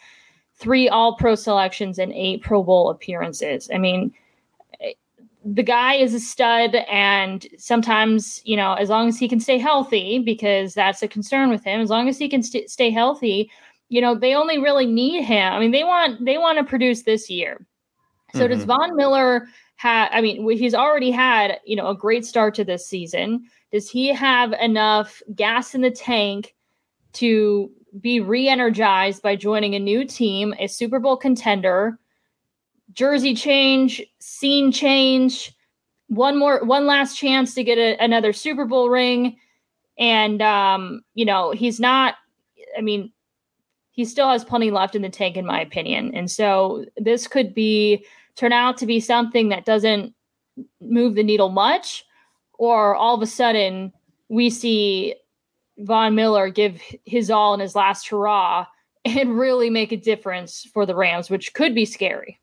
[0.55, 3.69] three all pro selections, and eight Pro Bowl appearances.
[3.73, 4.13] I mean,
[5.43, 9.57] the guy is a stud, and sometimes, you know, as long as he can stay
[9.57, 13.51] healthy, because that's a concern with him, as long as he can st- stay healthy,
[13.89, 15.51] you know, they only really need him.
[15.51, 17.65] I mean, they want they want to produce this year.
[18.33, 18.53] So mm-hmm.
[18.53, 19.47] does Von Miller
[19.81, 23.45] had I mean he's already had, you know, a great start to this season.
[23.71, 26.53] Does he have enough gas in the tank
[27.13, 31.97] to be re-energized by joining a new team, a Super Bowl contender,
[32.93, 35.51] jersey change, scene change,
[36.09, 39.35] one more one last chance to get a, another Super Bowl ring
[39.97, 42.15] and um, you know, he's not
[42.77, 43.11] I mean,
[43.89, 46.13] he still has plenty left in the tank in my opinion.
[46.13, 50.13] And so this could be turn out to be something that doesn't
[50.81, 52.05] move the needle much,
[52.53, 53.91] or all of a sudden
[54.29, 55.15] we see
[55.79, 58.65] Von Miller give his all in his last hurrah
[59.05, 62.39] and really make a difference for the Rams, which could be scary.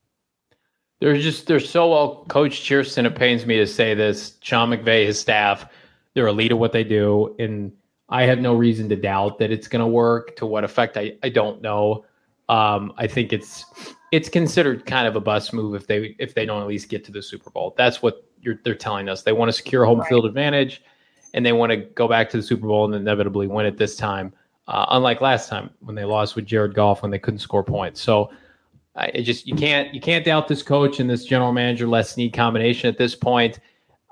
[1.00, 2.64] They're just they're so well coached.
[2.64, 4.36] Chierstin, it pains me to say this.
[4.40, 5.66] Sean McVay, his staff,
[6.14, 7.72] they're elite at what they do, and
[8.08, 10.34] I have no reason to doubt that it's going to work.
[10.36, 12.04] To what effect, I I don't know.
[12.48, 13.64] Um, I think it's
[14.10, 17.04] it's considered kind of a bust move if they if they don't at least get
[17.04, 17.74] to the Super Bowl.
[17.76, 18.24] That's what
[18.64, 19.22] they're telling us.
[19.22, 20.08] They want to secure home right.
[20.08, 20.82] field advantage,
[21.34, 23.96] and they want to go back to the Super Bowl and inevitably win it this
[23.96, 24.32] time.
[24.66, 28.02] Uh, unlike last time when they lost with Jared Goff when they couldn't score points.
[28.02, 28.30] So
[28.96, 32.32] I just you can't you can't doubt this coach and this general manager Les Snead
[32.32, 33.60] combination at this point.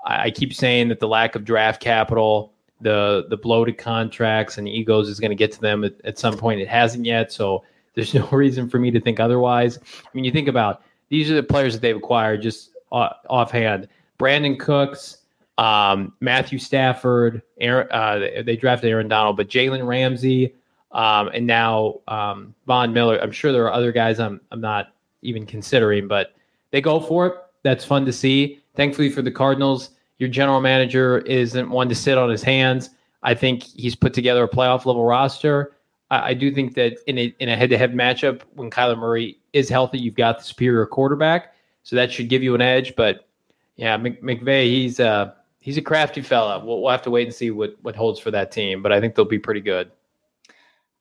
[0.05, 4.67] I, I keep saying that the lack of draft capital, the the bloated contracts and
[4.67, 6.59] egos is going to get to them at, at some point.
[6.61, 7.31] It hasn't yet.
[7.31, 7.63] So
[7.97, 9.77] there's no reason for me to think otherwise.
[9.77, 13.89] I mean, you think about these are the players that they've acquired just offhand.
[14.17, 15.17] Brandin Cooks,
[15.57, 20.53] um, Matthew Stafford, Aaron, uh, they drafted Aaron Donald, but Jalen Ramsey,
[20.91, 23.19] um, and now um, Von Miller.
[23.21, 26.35] I'm sure there are other guys I'm I'm not even considering, but
[26.71, 27.33] they go for it.
[27.63, 28.61] That's fun to see.
[28.75, 32.91] Thankfully for the Cardinals, your general manager isn't one to sit on his hands.
[33.23, 35.76] I think he's put together a playoff level roster.
[36.09, 38.97] I, I do think that in a in a head to head matchup, when Kyler
[38.97, 42.95] Murray is healthy, you've got the superior quarterback, so that should give you an edge.
[42.95, 43.27] But
[43.75, 46.63] yeah, McVay, he's uh he's a crafty fella.
[46.63, 48.99] We'll, we'll have to wait and see what what holds for that team, but I
[48.99, 49.91] think they'll be pretty good.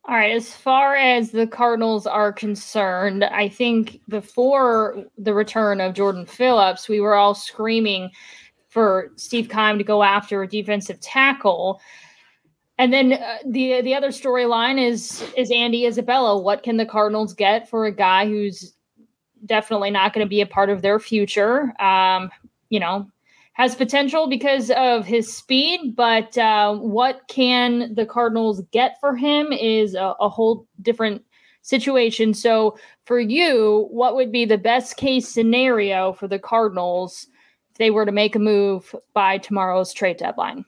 [0.08, 5.94] All right, as far as the Cardinals are concerned, I think before the return of
[5.94, 8.12] Jordan Phillips, we were all screaming
[8.68, 11.80] for Steve Keim to go after a defensive tackle.
[12.78, 16.38] And then uh, the the other storyline is is Andy Isabella.
[16.38, 18.74] What can the Cardinals get for a guy who's
[19.46, 21.72] definitely not going to be a part of their future?
[21.80, 22.30] Um,
[22.68, 23.10] you know,
[23.56, 29.50] has potential because of his speed, but uh, what can the Cardinals get for him
[29.50, 31.24] is a, a, whole different
[31.62, 32.34] situation.
[32.34, 37.28] So, for you, what would be the best case scenario for the Cardinals
[37.70, 40.66] if they were to make a move by tomorrow's trade deadline?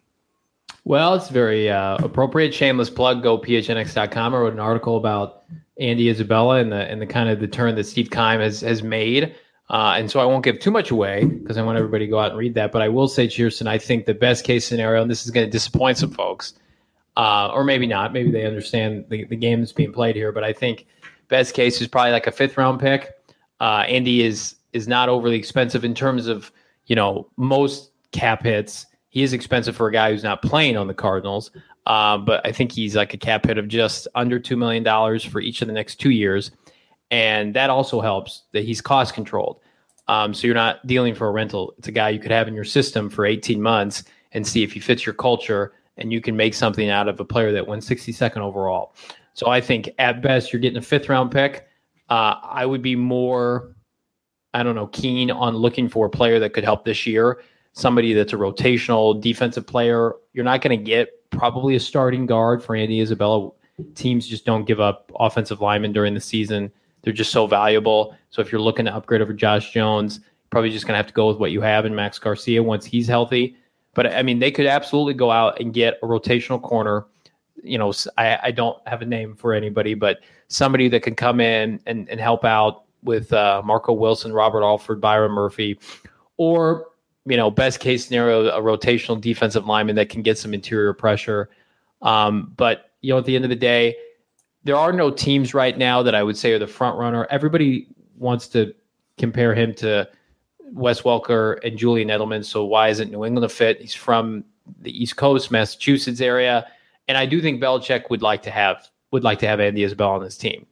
[0.88, 2.54] Well, it's very uh, appropriate.
[2.54, 3.22] Shameless plug.
[3.22, 4.34] Go phnx.com.
[4.34, 5.42] I wrote an article about
[5.78, 8.82] Andy Isabella and the and the kind of the turn that Steve Keim has has
[8.82, 9.34] made.
[9.68, 12.18] Uh, and so I won't give too much away because I want everybody to go
[12.18, 12.72] out and read that.
[12.72, 15.46] But I will say, Cheerson, I think the best case scenario, and this is going
[15.46, 16.54] to disappoint some folks,
[17.18, 18.14] uh, or maybe not.
[18.14, 20.32] Maybe they understand the, the game that's being played here.
[20.32, 20.86] But I think
[21.28, 23.12] best case is probably like a fifth round pick.
[23.60, 26.50] Uh, Andy is is not overly expensive in terms of
[26.86, 28.86] you know most cap hits.
[29.10, 31.50] He is expensive for a guy who's not playing on the Cardinals.
[31.86, 34.84] Uh, but I think he's like a cap hit of just under $2 million
[35.20, 36.50] for each of the next two years.
[37.10, 39.60] And that also helps that he's cost controlled.
[40.06, 41.74] Um, so you're not dealing for a rental.
[41.78, 44.72] It's a guy you could have in your system for 18 months and see if
[44.72, 47.82] he fits your culture and you can make something out of a player that went
[47.82, 48.94] 62nd overall.
[49.32, 51.66] So I think at best you're getting a fifth round pick.
[52.10, 53.74] Uh, I would be more,
[54.52, 57.40] I don't know, keen on looking for a player that could help this year
[57.72, 60.12] somebody that's a rotational defensive player.
[60.32, 63.50] You're not going to get probably a starting guard for Andy Isabella.
[63.94, 66.72] Teams just don't give up offensive linemen during the season.
[67.02, 68.16] They're just so valuable.
[68.30, 71.12] So if you're looking to upgrade over Josh Jones, probably just going to have to
[71.12, 73.56] go with what you have in Max Garcia once he's healthy.
[73.94, 77.06] But I mean, they could absolutely go out and get a rotational corner.
[77.62, 81.40] You know, I, I don't have a name for anybody, but somebody that can come
[81.40, 85.78] in and, and help out with uh, Marco Wilson, Robert Alford, Byron Murphy,
[86.36, 86.86] or
[87.28, 91.50] you know, best case scenario, a rotational defensive lineman that can get some interior pressure.
[92.02, 93.96] Um, but you know, at the end of the day,
[94.64, 97.26] there are no teams right now that I would say are the front runner.
[97.30, 98.74] Everybody wants to
[99.16, 100.08] compare him to
[100.72, 102.44] Wes Welker and Julian Edelman.
[102.44, 103.80] So why isn't New England a fit?
[103.80, 104.44] He's from
[104.80, 106.66] the East Coast, Massachusetts area,
[107.08, 110.10] and I do think Belichick would like to have would like to have Andy Isabel
[110.10, 110.66] on his team.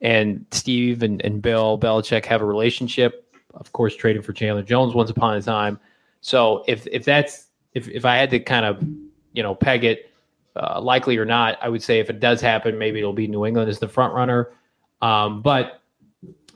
[0.00, 3.30] And Steve and, and Bill Belichick have a relationship.
[3.54, 5.78] Of course, trading for Chandler Jones once upon a time.
[6.22, 8.82] So if if that's if if I had to kind of
[9.34, 10.10] you know peg it
[10.56, 13.44] uh, likely or not, I would say if it does happen, maybe it'll be New
[13.44, 14.50] England as the front runner.
[15.02, 15.82] Um, but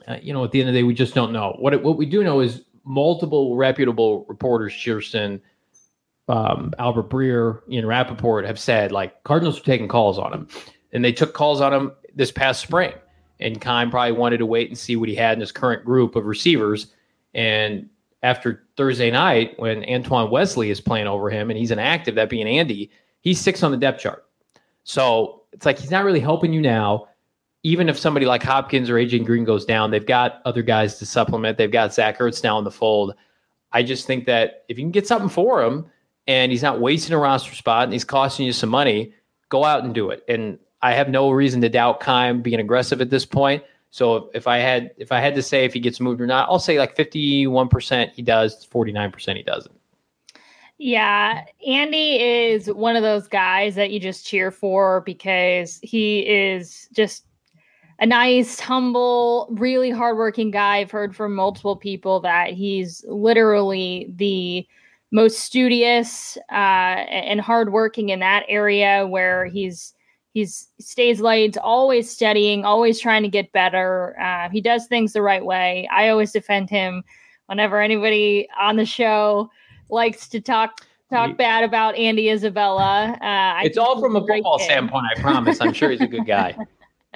[0.07, 1.55] uh, you know, at the end of the day, we just don't know.
[1.59, 5.41] What it, what we do know is multiple reputable reporters, Shearson,
[6.29, 10.47] um, Albert Breer, Ian Rapoport, have said like Cardinals are taking calls on him,
[10.93, 12.93] and they took calls on him this past spring.
[13.39, 16.15] And Keim probably wanted to wait and see what he had in his current group
[16.15, 16.87] of receivers.
[17.35, 17.87] And
[18.23, 22.47] after Thursday night when Antoine Wesley is playing over him and he's inactive, that being
[22.47, 22.89] Andy,
[23.21, 24.25] he's six on the depth chart.
[24.83, 27.07] So it's like he's not really helping you now.
[27.63, 31.05] Even if somebody like Hopkins or AJ Green goes down, they've got other guys to
[31.05, 31.57] supplement.
[31.57, 33.13] They've got Zach Ertz now in the fold.
[33.71, 35.85] I just think that if you can get something for him
[36.27, 39.13] and he's not wasting a roster spot and he's costing you some money,
[39.49, 40.23] go out and do it.
[40.27, 43.63] And I have no reason to doubt Keim being aggressive at this point.
[43.89, 46.49] So if I had if I had to say if he gets moved or not,
[46.49, 49.75] I'll say like 51% he does, 49% he doesn't.
[50.79, 56.87] Yeah, Andy is one of those guys that you just cheer for because he is
[56.93, 57.25] just
[57.99, 60.77] a nice, humble, really hardworking guy.
[60.77, 64.67] I've heard from multiple people that he's literally the
[65.11, 69.93] most studious uh, and hardworking in that area where he's
[70.37, 74.15] He's stays late, always studying, always trying to get better.
[74.21, 75.89] Uh, he does things the right way.
[75.91, 77.03] I always defend him
[77.47, 79.49] whenever anybody on the show
[79.89, 83.17] likes to talk talk bad about Andy Isabella.
[83.19, 85.07] Uh, it's all from a football standpoint.
[85.15, 85.59] I promise.
[85.59, 86.55] I'm sure he's a good guy.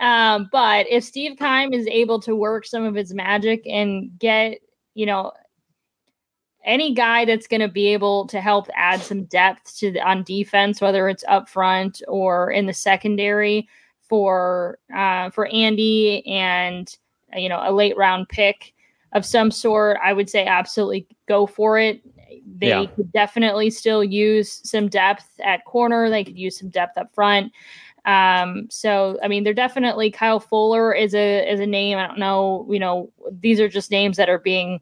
[0.00, 4.58] um, but if Steve Keim is able to work some of his magic and get,
[4.94, 5.30] you know,
[6.64, 10.22] any guy that's going to be able to help add some depth to the, on
[10.22, 13.68] defense, whether it's up front or in the secondary
[14.08, 16.96] for uh, for Andy and
[17.34, 18.74] you know a late round pick
[19.12, 22.02] of some sort, I would say absolutely go for it.
[22.58, 22.86] They yeah.
[22.86, 26.10] could definitely still use some depth at corner.
[26.10, 27.52] They could use some depth up front.
[28.04, 31.96] Um, so I mean, they're definitely Kyle Fuller is a is a name.
[31.96, 34.80] I don't know, you know, these are just names that are being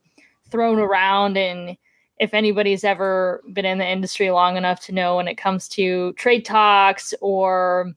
[0.53, 1.77] thrown around and
[2.21, 6.13] if anybody's ever been in the industry long enough to know when it comes to
[6.13, 7.93] trade talks or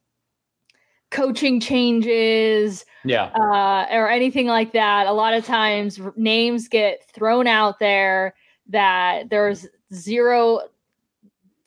[1.12, 5.06] coaching changes, yeah, uh, or anything like that.
[5.06, 8.34] A lot of times names get thrown out there
[8.70, 10.62] that there's zero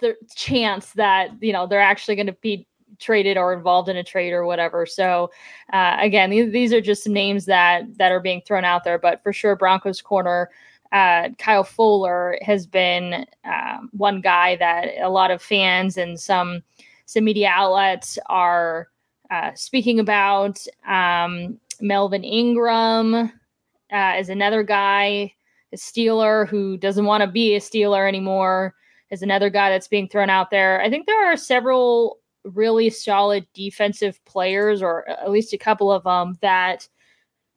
[0.00, 2.66] th- chance that you know they're actually going to be
[2.98, 4.84] traded or involved in a trade or whatever.
[4.84, 5.30] So
[5.72, 9.22] uh, again, these, these are just names that that are being thrown out there, but
[9.22, 10.50] for sure, Broncos corner.
[10.92, 16.62] Uh, Kyle Fuller has been um, one guy that a lot of fans and some
[17.06, 18.88] some media outlets are
[19.30, 20.64] uh, speaking about.
[20.86, 25.32] Um, Melvin Ingram uh, is another guy,
[25.72, 28.74] a Steeler who doesn't want to be a Steeler anymore.
[29.10, 30.82] Is another guy that's being thrown out there.
[30.82, 36.04] I think there are several really solid defensive players, or at least a couple of
[36.04, 36.86] them, that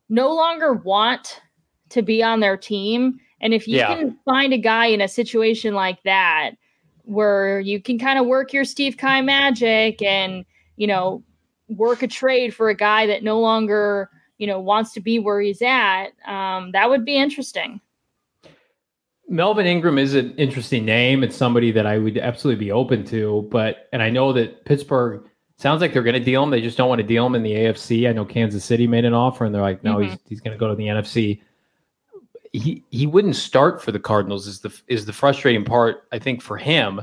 [0.07, 1.41] no longer want
[1.91, 3.19] to be on their team.
[3.39, 3.95] And if you yeah.
[3.95, 6.51] can find a guy in a situation like that,
[7.03, 10.45] where you can kind of work your Steve Keim magic and,
[10.77, 11.23] you know,
[11.67, 15.41] work a trade for a guy that no longer, you know, wants to be where
[15.41, 17.81] he's at, um, that would be interesting.
[19.27, 21.23] Melvin Ingram is an interesting name.
[21.23, 25.23] It's somebody that I would absolutely be open to, but and I know that Pittsburgh
[25.57, 26.49] sounds like they're going to deal him.
[26.49, 28.09] They just don't want to deal him in the AFC.
[28.09, 30.09] I know Kansas City made an offer, and they're like, no, mm-hmm.
[30.09, 31.41] he's he's going to go to the NFC.
[32.53, 34.47] He he wouldn't start for the Cardinals.
[34.47, 37.01] Is the is the frustrating part I think for him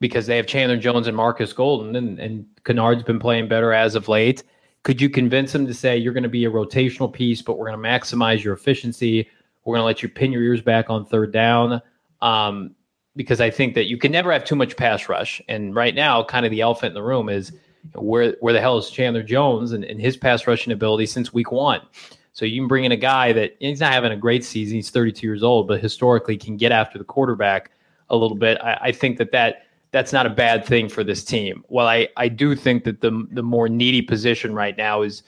[0.00, 3.94] because they have Chandler Jones and Markus Golden, and and Kennard's been playing better as
[3.94, 4.42] of late.
[4.84, 7.68] Could you convince him to say you're going to be a rotational piece, but we're
[7.70, 9.28] going to maximize your efficiency?
[9.64, 11.82] We're going to let you pin your ears back on third down
[12.22, 12.74] um,
[13.16, 15.42] because I think that you can never have too much pass rush.
[15.48, 17.52] And right now, kind of the elephant in the room is
[17.94, 21.52] where where the hell is Chandler Jones and, and his pass rushing ability since week
[21.52, 21.82] one?
[22.38, 24.76] So you can bring in a guy that he's not having a great season.
[24.76, 27.72] He's 32 years old, but historically can get after the quarterback
[28.10, 28.58] a little bit.
[28.62, 31.64] I, I think that that that's not a bad thing for this team.
[31.66, 35.24] Well, I, I do think that the the more needy position right now is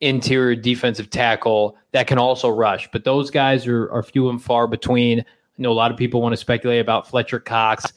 [0.00, 2.88] interior defensive tackle that can also rush.
[2.92, 5.18] But those guys are, are few and far between.
[5.18, 5.24] I
[5.58, 7.92] know a lot of people want to speculate about Fletcher Cox.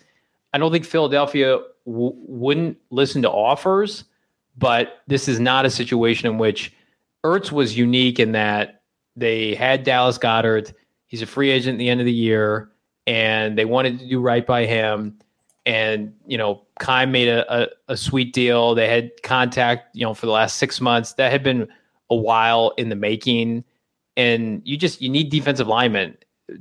[0.53, 4.05] I don't think Philadelphia w- wouldn't listen to offers,
[4.57, 6.73] but this is not a situation in which
[7.25, 8.83] Ertz was unique in that
[9.15, 10.73] they had Dallas Goedert.
[11.07, 12.69] He's a free agent at the end of the year,
[13.07, 15.17] and they wanted to do right by him.
[15.65, 18.75] And, you know, Keim made a, a, a sweet deal.
[18.75, 21.13] They had contact, you know, for the last six months.
[21.13, 21.67] That had been
[22.11, 23.63] a while in the making,
[24.15, 26.15] and you just you need defensive linemen.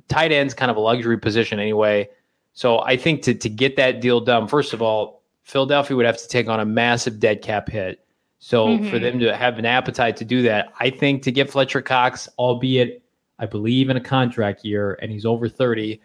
[0.08, 2.08] Tight end's kind of a luxury position anyway.
[2.54, 6.16] So I think to to get that deal done, first of all, Philadelphia would have
[6.16, 8.03] to take on a massive dead cap hit.
[8.44, 8.90] So mm-hmm.
[8.90, 12.28] for them to have an appetite to do that, I think to get Fletcher Cox,
[12.38, 13.02] albeit
[13.38, 15.98] I believe in a contract year, and he's over 30,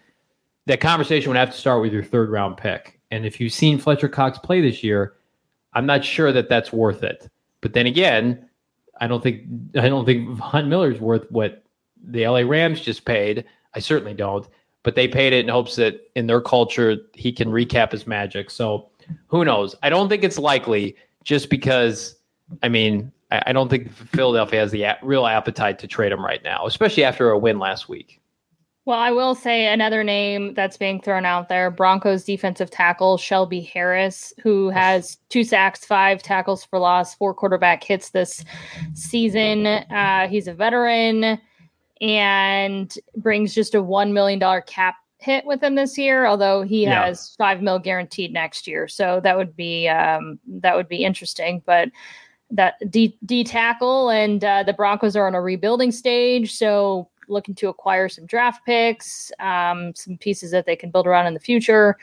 [0.66, 2.98] that conversation would have to start with your third round pick.
[3.12, 5.16] And if you've seen Fletcher Cox play this year,
[5.74, 7.30] I'm not sure that that's worth it.
[7.60, 8.48] But then again,
[9.02, 9.42] I don't think
[9.76, 11.66] I don't think Von Miller's worth what
[12.02, 13.44] the LA Rams just paid.
[13.74, 14.48] I certainly don't.
[14.84, 18.50] But they paid it in hopes that in their culture he can recap his magic.
[18.50, 18.92] So
[19.28, 19.76] who knows?
[19.84, 22.16] I don't think it's likely just because
[22.64, 26.24] I mean, I, I don't think Philadelphia has the a- real appetite to trade him
[26.24, 28.20] right now, especially after a win last week.
[28.86, 33.62] Well, I will say another name that's being thrown out there Broncos defensive tackle Shelby
[33.62, 38.44] Harris, who has two sacks, five tackles for loss, four quarterback hits this
[38.94, 39.68] season.
[39.68, 41.40] Uh, he's a veteran
[42.02, 47.06] and brings just a $1 million cap hit with him this year, although he yeah.
[47.06, 48.88] has five mil guaranteed next year.
[48.88, 51.62] So that would be um, that would be interesting.
[51.66, 51.90] But
[52.52, 57.56] that D, D tackle and uh, the Broncos are on a rebuilding stage, so looking
[57.56, 61.40] to acquire some draft picks, um, some pieces that they can build around in the
[61.40, 61.98] future.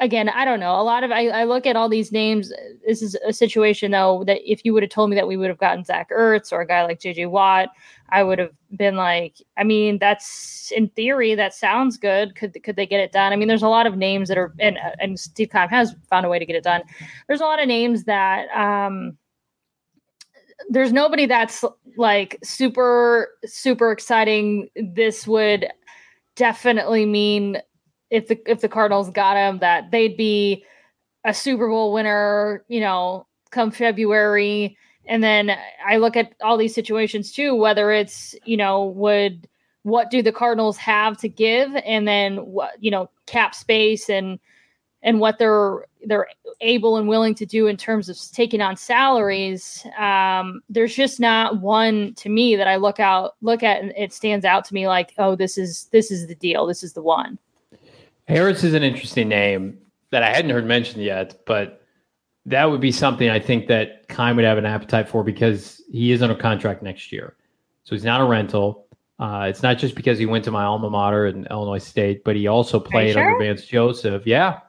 [0.00, 0.80] Again, I don't know.
[0.80, 2.52] A lot of I, I, look at all these names.
[2.86, 5.48] This is a situation though that if you would have told me that we would
[5.48, 7.68] have gotten Zach Ertz or a guy like JJ Watt,
[8.10, 12.36] I would have been like, I mean, that's in theory that sounds good.
[12.36, 13.32] Could could they get it done?
[13.32, 16.24] I mean, there's a lot of names that are and and Steve Keim has found
[16.24, 16.82] a way to get it done.
[17.26, 19.18] There's a lot of names that um
[20.68, 21.64] there's nobody that's
[21.96, 24.68] like super super exciting.
[24.76, 25.68] This would
[26.36, 27.58] definitely mean
[28.10, 30.64] if the if the Cardinals got him that they'd be
[31.24, 34.76] a Super Bowl winner, you know, come February.
[35.06, 35.56] And then
[35.86, 39.48] I look at all these situations too, whether it's, you know, would
[39.82, 44.38] what do the Cardinals have to give and then what, you know, cap space and
[45.02, 46.26] and what they're they're
[46.60, 51.60] able and willing to do in terms of taking on salaries um, there's just not
[51.60, 54.86] one to me that i look out look at and it stands out to me
[54.86, 57.38] like oh this is this is the deal this is the one
[58.28, 59.78] harris is an interesting name
[60.10, 61.82] that i hadn't heard mentioned yet but
[62.46, 66.12] that would be something I think that Keim would have an appetite for because he
[66.12, 67.36] is under contract next year.
[67.84, 68.86] So he's not a rental.
[69.18, 72.34] Uh, it's not just because he went to my alma mater in Illinois State, but
[72.34, 73.24] he also played sure?
[73.24, 74.26] under Vance Joseph.
[74.26, 74.60] Yeah,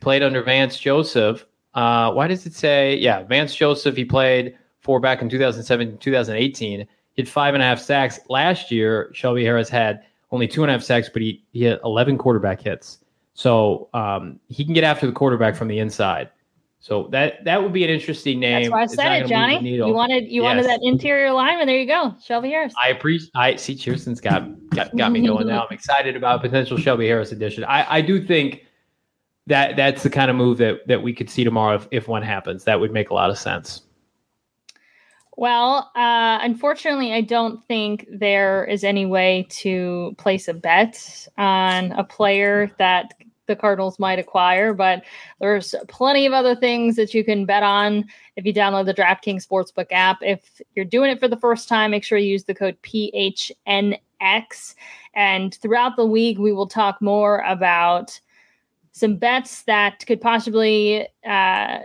[0.00, 1.46] played under Vance Joseph.
[1.74, 2.96] Uh, why does it say?
[2.96, 3.96] Yeah, Vance Joseph.
[3.96, 6.80] He played for back in 2007, 2018.
[6.80, 9.10] He had five and a half sacks last year.
[9.14, 12.60] Shelby Harris had only two and a half sacks, but he, he had 11 quarterback
[12.60, 12.98] hits.
[13.34, 16.30] So um, he can get after the quarterback from the inside.
[16.80, 18.62] So that that would be an interesting name.
[18.62, 19.70] That's why I said it, Johnny.
[19.70, 20.48] You wanted you yes.
[20.48, 21.68] wanted that interior lineman.
[21.68, 22.74] There you go, Shelby Harris.
[22.82, 23.30] I appreciate.
[23.36, 23.76] I see.
[23.76, 25.64] Cheerson's got got, got me going now.
[25.64, 27.62] I'm excited about potential Shelby Harris addition.
[27.62, 28.64] I I do think
[29.46, 32.22] that that's the kind of move that that we could see tomorrow if if one
[32.22, 32.64] happens.
[32.64, 33.82] That would make a lot of sense.
[35.36, 41.92] Well, uh, unfortunately, I don't think there is any way to place a bet on
[41.92, 43.14] a player that
[43.46, 45.02] the Cardinals might acquire, but
[45.40, 48.04] there's plenty of other things that you can bet on
[48.36, 50.18] if you download the DraftKings Sportsbook app.
[50.20, 54.74] If you're doing it for the first time, make sure you use the code PHNX.
[55.14, 58.20] And throughout the week, we will talk more about
[58.92, 61.78] some bets that could possibly uh,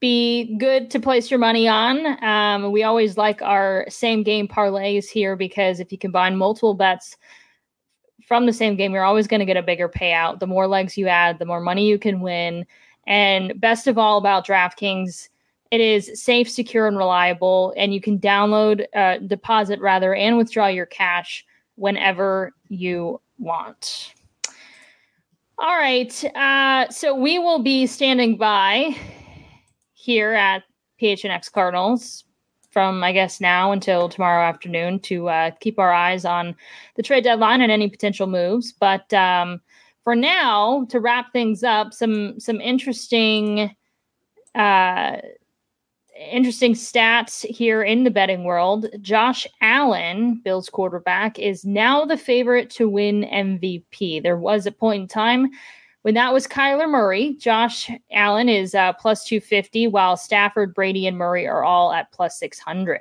[0.00, 2.22] be good to place your money on.
[2.24, 7.16] Um, we always like our same game parlays here because if you combine multiple bets,
[8.26, 10.40] from the same game, you're always going to get a bigger payout.
[10.40, 12.66] The more legs you add, the more money you can win.
[13.06, 15.28] And best of all about DraftKings,
[15.70, 17.74] it is safe, secure, and reliable.
[17.76, 21.44] And you can download, uh, deposit rather, and withdraw your cash
[21.76, 24.13] whenever you want.
[25.58, 26.24] All right.
[26.34, 28.96] Uh, so we will be standing by
[29.92, 30.64] here at
[31.00, 32.24] PHNX Cardinals
[32.70, 36.56] from I guess now until tomorrow afternoon to uh, keep our eyes on
[36.96, 38.72] the trade deadline and any potential moves.
[38.72, 39.60] But um,
[40.02, 43.74] for now, to wrap things up, some some interesting.
[44.56, 45.18] Uh,
[46.16, 48.86] interesting stats here in the betting world.
[49.00, 54.22] Josh Allen, Bills quarterback, is now the favorite to win MVP.
[54.22, 55.50] There was a point in time
[56.04, 61.16] when that was Kyler Murray, Josh Allen is uh, plus 250, while Stafford, Brady, and
[61.16, 63.00] Murray are all at plus 600.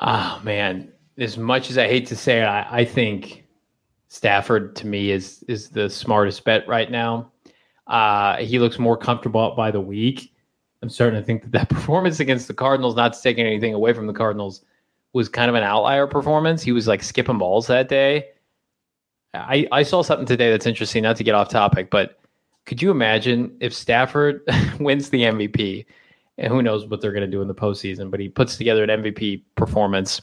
[0.00, 0.92] Oh, man.
[1.18, 3.44] As much as I hate to say it, I, I think
[4.06, 7.32] Stafford to me is is the smartest bet right now.
[7.88, 10.32] Uh, he looks more comfortable by the week.
[10.82, 14.06] I'm starting to think that that performance against the Cardinals, not taking anything away from
[14.06, 14.62] the Cardinals,
[15.12, 16.62] was kind of an outlier performance.
[16.62, 18.28] He was like skipping balls that day.
[19.34, 22.18] I, I saw something today that's interesting, not to get off topic, but
[22.66, 24.42] could you imagine if Stafford
[24.80, 25.86] wins the MVP
[26.38, 28.84] and who knows what they're going to do in the postseason, but he puts together
[28.84, 30.22] an MVP performance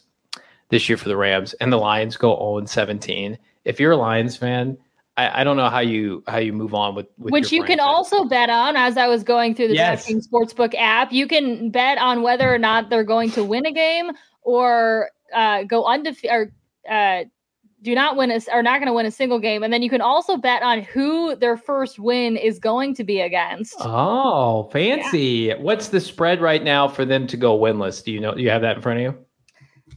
[0.70, 3.38] this year for the Rams and the Lions go 0 17.
[3.66, 4.78] If you're a Lions fan,
[5.18, 7.78] I, I, don't know how you how you move on with, with which you franchise.
[7.78, 10.06] can also bet on as I was going through the yes.
[10.06, 11.12] DraftKings Sportsbook app.
[11.12, 14.12] You can bet on whether or not they're going to win a game
[14.42, 16.52] or uh, go undefeated or
[16.90, 17.24] uh,
[17.82, 19.90] do not win a, are not going to win a single game, and then you
[19.90, 23.76] can also bet on who their first win is going to be against.
[23.80, 25.20] Oh, fancy!
[25.20, 25.56] Yeah.
[25.56, 28.04] What's the spread right now for them to go winless?
[28.04, 28.34] Do you know?
[28.34, 29.26] Do you have that in front of you?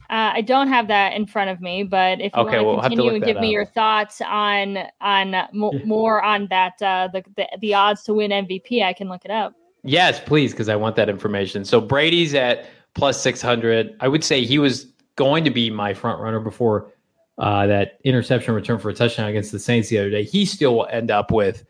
[0.09, 2.89] Uh, I don't have that in front of me, but if you okay, want to
[2.89, 5.35] continue and give me your thoughts on on
[5.85, 9.31] more on that uh, the, the the odds to win MVP, I can look it
[9.31, 9.53] up.
[9.83, 11.63] Yes, please, because I want that information.
[11.63, 13.95] So Brady's at plus six hundred.
[13.99, 16.91] I would say he was going to be my front runner before
[17.39, 20.75] uh, that interception return for a touchdown against the Saints the other day, he still
[20.75, 21.65] will end up with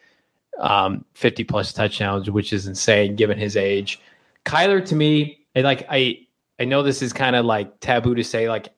[0.59, 4.01] um, 50 plus touchdowns, which is insane given his age.
[4.45, 6.25] Kyler, to me, I like I
[6.59, 8.69] I know this is kind of like taboo to say, like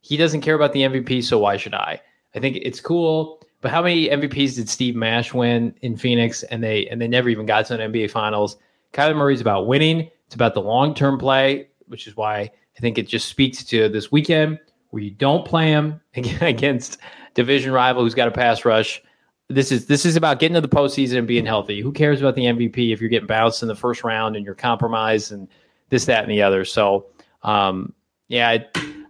[0.00, 2.00] he doesn't care about the MVP, so why should I?
[2.34, 6.62] I think it's cool, but how many MVPs did Steve Nash win in Phoenix, and
[6.62, 8.56] they and they never even got to an NBA Finals?
[8.92, 10.10] Kyler Murray's about winning.
[10.26, 12.40] It's about the long term play, which is why
[12.76, 14.58] I think it just speaks to this weekend
[14.90, 16.98] where you don't play him against
[17.34, 19.02] division rival who's got a pass rush.
[19.48, 21.80] This is this is about getting to the postseason and being healthy.
[21.80, 24.54] Who cares about the MVP if you're getting bounced in the first round and you're
[24.54, 25.48] compromised and
[25.90, 26.64] this, that, and the other?
[26.64, 27.06] So,
[27.42, 27.92] um,
[28.28, 28.66] yeah, I,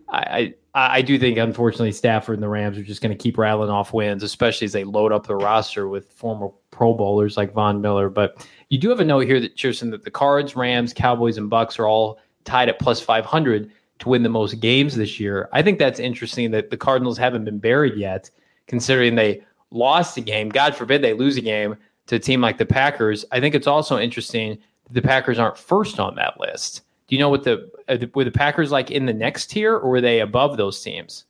[0.09, 3.69] I I do think unfortunately Stafford and the Rams are just going to keep rattling
[3.69, 7.83] off wins, especially as they load up the roster with former Pro Bowlers like Von
[7.83, 8.09] Miller.
[8.09, 11.51] But you do have a note here that Cheerson that the Cards, Rams, Cowboys, and
[11.51, 15.49] Bucs are all tied at plus five hundred to win the most games this year.
[15.53, 18.31] I think that's interesting that the Cardinals haven't been buried yet,
[18.67, 20.49] considering they lost a game.
[20.49, 21.77] God forbid they lose a game
[22.07, 23.25] to a team like the Packers.
[23.31, 26.83] I think it's also interesting that the Packers aren't first on that list.
[27.13, 27.71] Do you know what the
[28.15, 31.27] were the Packers like in the next tier, or were they above those teams?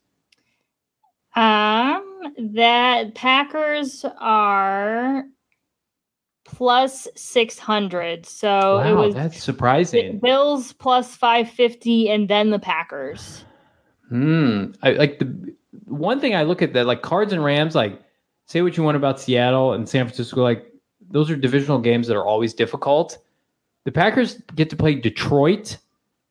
[1.34, 5.24] Um, that Packers are
[6.44, 8.26] plus 600.
[8.26, 10.20] So it was that's surprising.
[10.20, 13.44] Bills plus 550 and then the Packers.
[14.08, 14.66] Hmm.
[14.84, 15.52] I like the
[15.86, 17.74] one thing I look at that like Cards and Rams.
[17.74, 18.00] Like,
[18.46, 20.44] say what you want about Seattle and San Francisco.
[20.44, 20.64] Like,
[21.10, 23.18] those are divisional games that are always difficult.
[23.84, 25.76] The Packers get to play Detroit.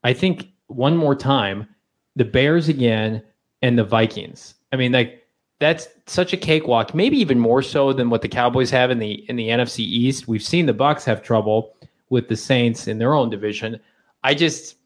[0.04, 1.68] I think one more time,
[2.16, 3.24] the Bears again,
[3.62, 4.56] and the Vikings.
[4.72, 5.28] I mean, like
[5.60, 6.96] that's such a cakewalk.
[6.96, 10.28] Maybe even more so than what the Cowboys have in the in the NFC East.
[10.28, 11.76] We've seen the Bucs have trouble
[12.10, 13.80] with the Saints in their own division.
[14.24, 14.78] I just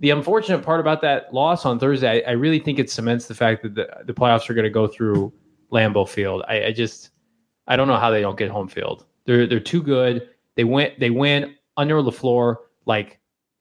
[0.00, 3.34] the unfortunate part about that loss on Thursday, I, I really think it cements the
[3.34, 5.32] fact that the, the playoffs are going to go through
[5.72, 6.42] Lambeau Field.
[6.48, 7.10] I, I just
[7.66, 9.06] I don't know how they don't get home field.
[9.24, 10.28] They're they're too good.
[10.54, 12.56] They win they win under LaFleur
[12.86, 13.18] like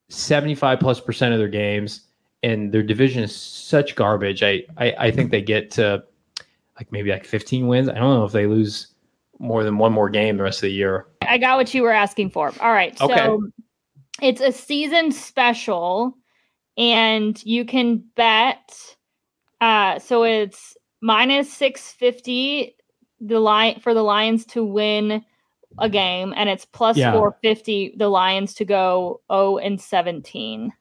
[0.10, 2.02] seventy five plus percent of their games,
[2.44, 4.44] and their division is such garbage.
[4.44, 6.04] I, I I think they get to
[6.78, 7.90] like maybe like fifteen wins.
[7.90, 8.88] I don't know if they lose
[9.40, 11.08] more than one more game the rest of the year.
[11.24, 12.54] I got what you were asking for.
[12.60, 12.98] All right.
[12.98, 13.38] So Okay.
[14.22, 16.16] it's a season special
[16.78, 18.96] and you can bet
[19.60, 22.76] uh so it's minus 650
[23.20, 25.24] the line for the Lions to win
[25.80, 27.12] a game and it's plus Yeah.
[27.14, 30.72] 450 the Lions to go 0 and 17.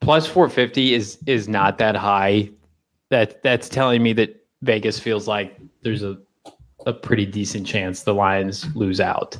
[0.00, 2.50] plus 450 is is not that high
[3.10, 6.18] that that's telling me that vegas feels like there's a
[6.86, 9.38] a pretty decent chance the lions lose out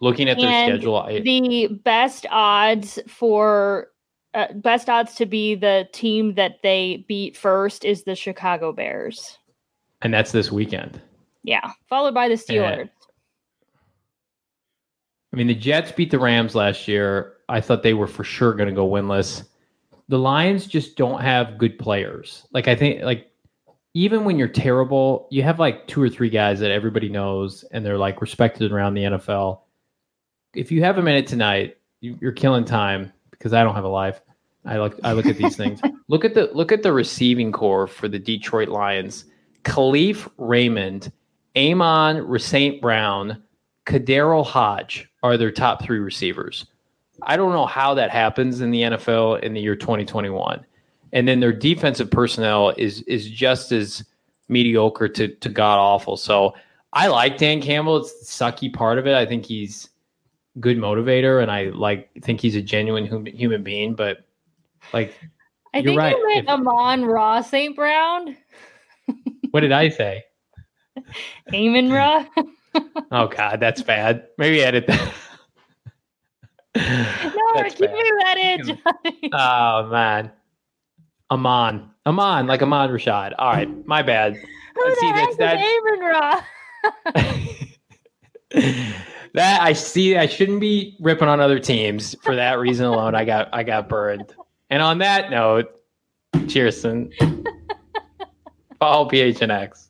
[0.00, 3.88] looking at their schedule I, The best odds for
[4.34, 9.38] uh, best odds to be the team that they beat first is the Chicago Bears.
[10.02, 11.00] and that's this weekend
[11.44, 12.90] Yeah, followed by the Steelers.
[15.32, 18.52] I mean the jets beat the rams last year i thought they were for sure
[18.52, 19.44] going to go winless
[20.08, 23.30] the lions just don't have good players like i think like
[23.94, 27.84] even when you're terrible you have like two or three guys that everybody knows and
[27.84, 29.60] they're like respected around the nfl
[30.54, 33.88] if you have a minute tonight, you, you're killing time because I don't have a
[33.88, 34.20] life.
[34.64, 35.80] I look I look at these things.
[36.08, 39.24] Look at the look at the receiving core for the Detroit Lions.
[39.64, 41.10] Kalif Raymond,
[41.56, 42.82] Amon St.
[42.82, 43.42] Brown,
[43.86, 46.66] KhaDarel Hodge are their top three receivers.
[47.22, 50.64] I don't know how that happens in the NFL in the year 2021.
[51.12, 54.04] And then their defensive personnel is is just as
[54.48, 56.16] mediocre to, to god awful.
[56.16, 56.54] So
[56.92, 57.98] I like Dan Campbell.
[57.98, 59.14] It's the sucky part of it.
[59.14, 59.90] I think he's
[60.60, 63.94] good motivator, and I like think he's a genuine hum- human being.
[63.94, 64.24] But
[64.92, 65.14] like,
[65.74, 66.16] I You're think right.
[66.16, 67.76] you meant If- Amon Ra St.
[67.76, 68.36] Brown.
[69.52, 70.24] what did I say?
[71.54, 72.24] Amon Ra.
[73.10, 74.26] Oh God, that's bad.
[74.38, 75.12] Maybe edit that.
[76.76, 76.82] no,
[77.54, 78.78] That's keep that in,
[79.32, 80.30] Oh man,
[81.30, 83.34] Amon, Amon, like Amon Rashad.
[83.38, 84.36] All right, my bad.
[84.74, 86.42] Who see, the heck that's- is that- Amon Ra?
[89.34, 90.16] that I see.
[90.16, 93.14] I shouldn't be ripping on other teams for that reason alone.
[93.14, 94.34] I got I got burned.
[94.70, 95.66] And on that note,
[96.34, 97.12] Cheerson,
[98.78, 99.88] follow PHNX.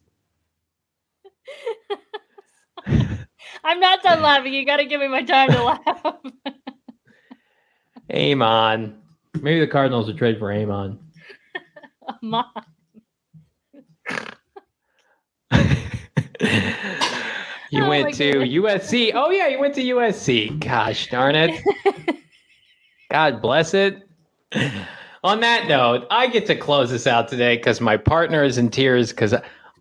[3.64, 4.52] I'm not done laughing.
[4.52, 6.14] You got to give me my time to laugh.
[8.14, 8.98] Amon.
[9.40, 10.98] Maybe the Cardinals would trade for Amon.
[12.22, 12.44] Amon.
[17.70, 18.32] you Oh went to.
[18.32, 19.12] USC.
[19.14, 20.58] Oh yeah, you went to USC.
[20.58, 21.62] Gosh darn it.
[23.10, 24.08] God bless it.
[25.24, 28.68] On that note, I get to close this out today because my partner is in
[28.70, 29.34] tears because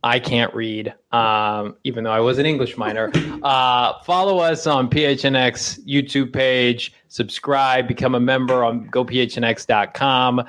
[0.04, 3.12] I can't read, um, even though I was an English minor.
[3.44, 10.44] Uh, follow us on PHNX YouTube page, subscribe, become a member on gophnx.com.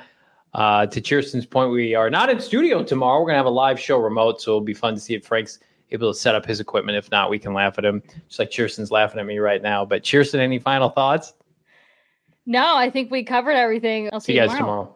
[0.53, 3.19] Uh, to Cheerson's point, we are not in studio tomorrow.
[3.19, 5.25] We're going to have a live show remote, so it'll be fun to see if
[5.25, 5.59] Frank's
[5.91, 6.97] able to set up his equipment.
[6.97, 9.85] If not, we can laugh at him, just like Cheerson's laughing at me right now.
[9.85, 11.33] But Cheerson, any final thoughts?
[12.45, 14.09] No, I think we covered everything.
[14.11, 14.95] I'll see, See you guys tomorrow.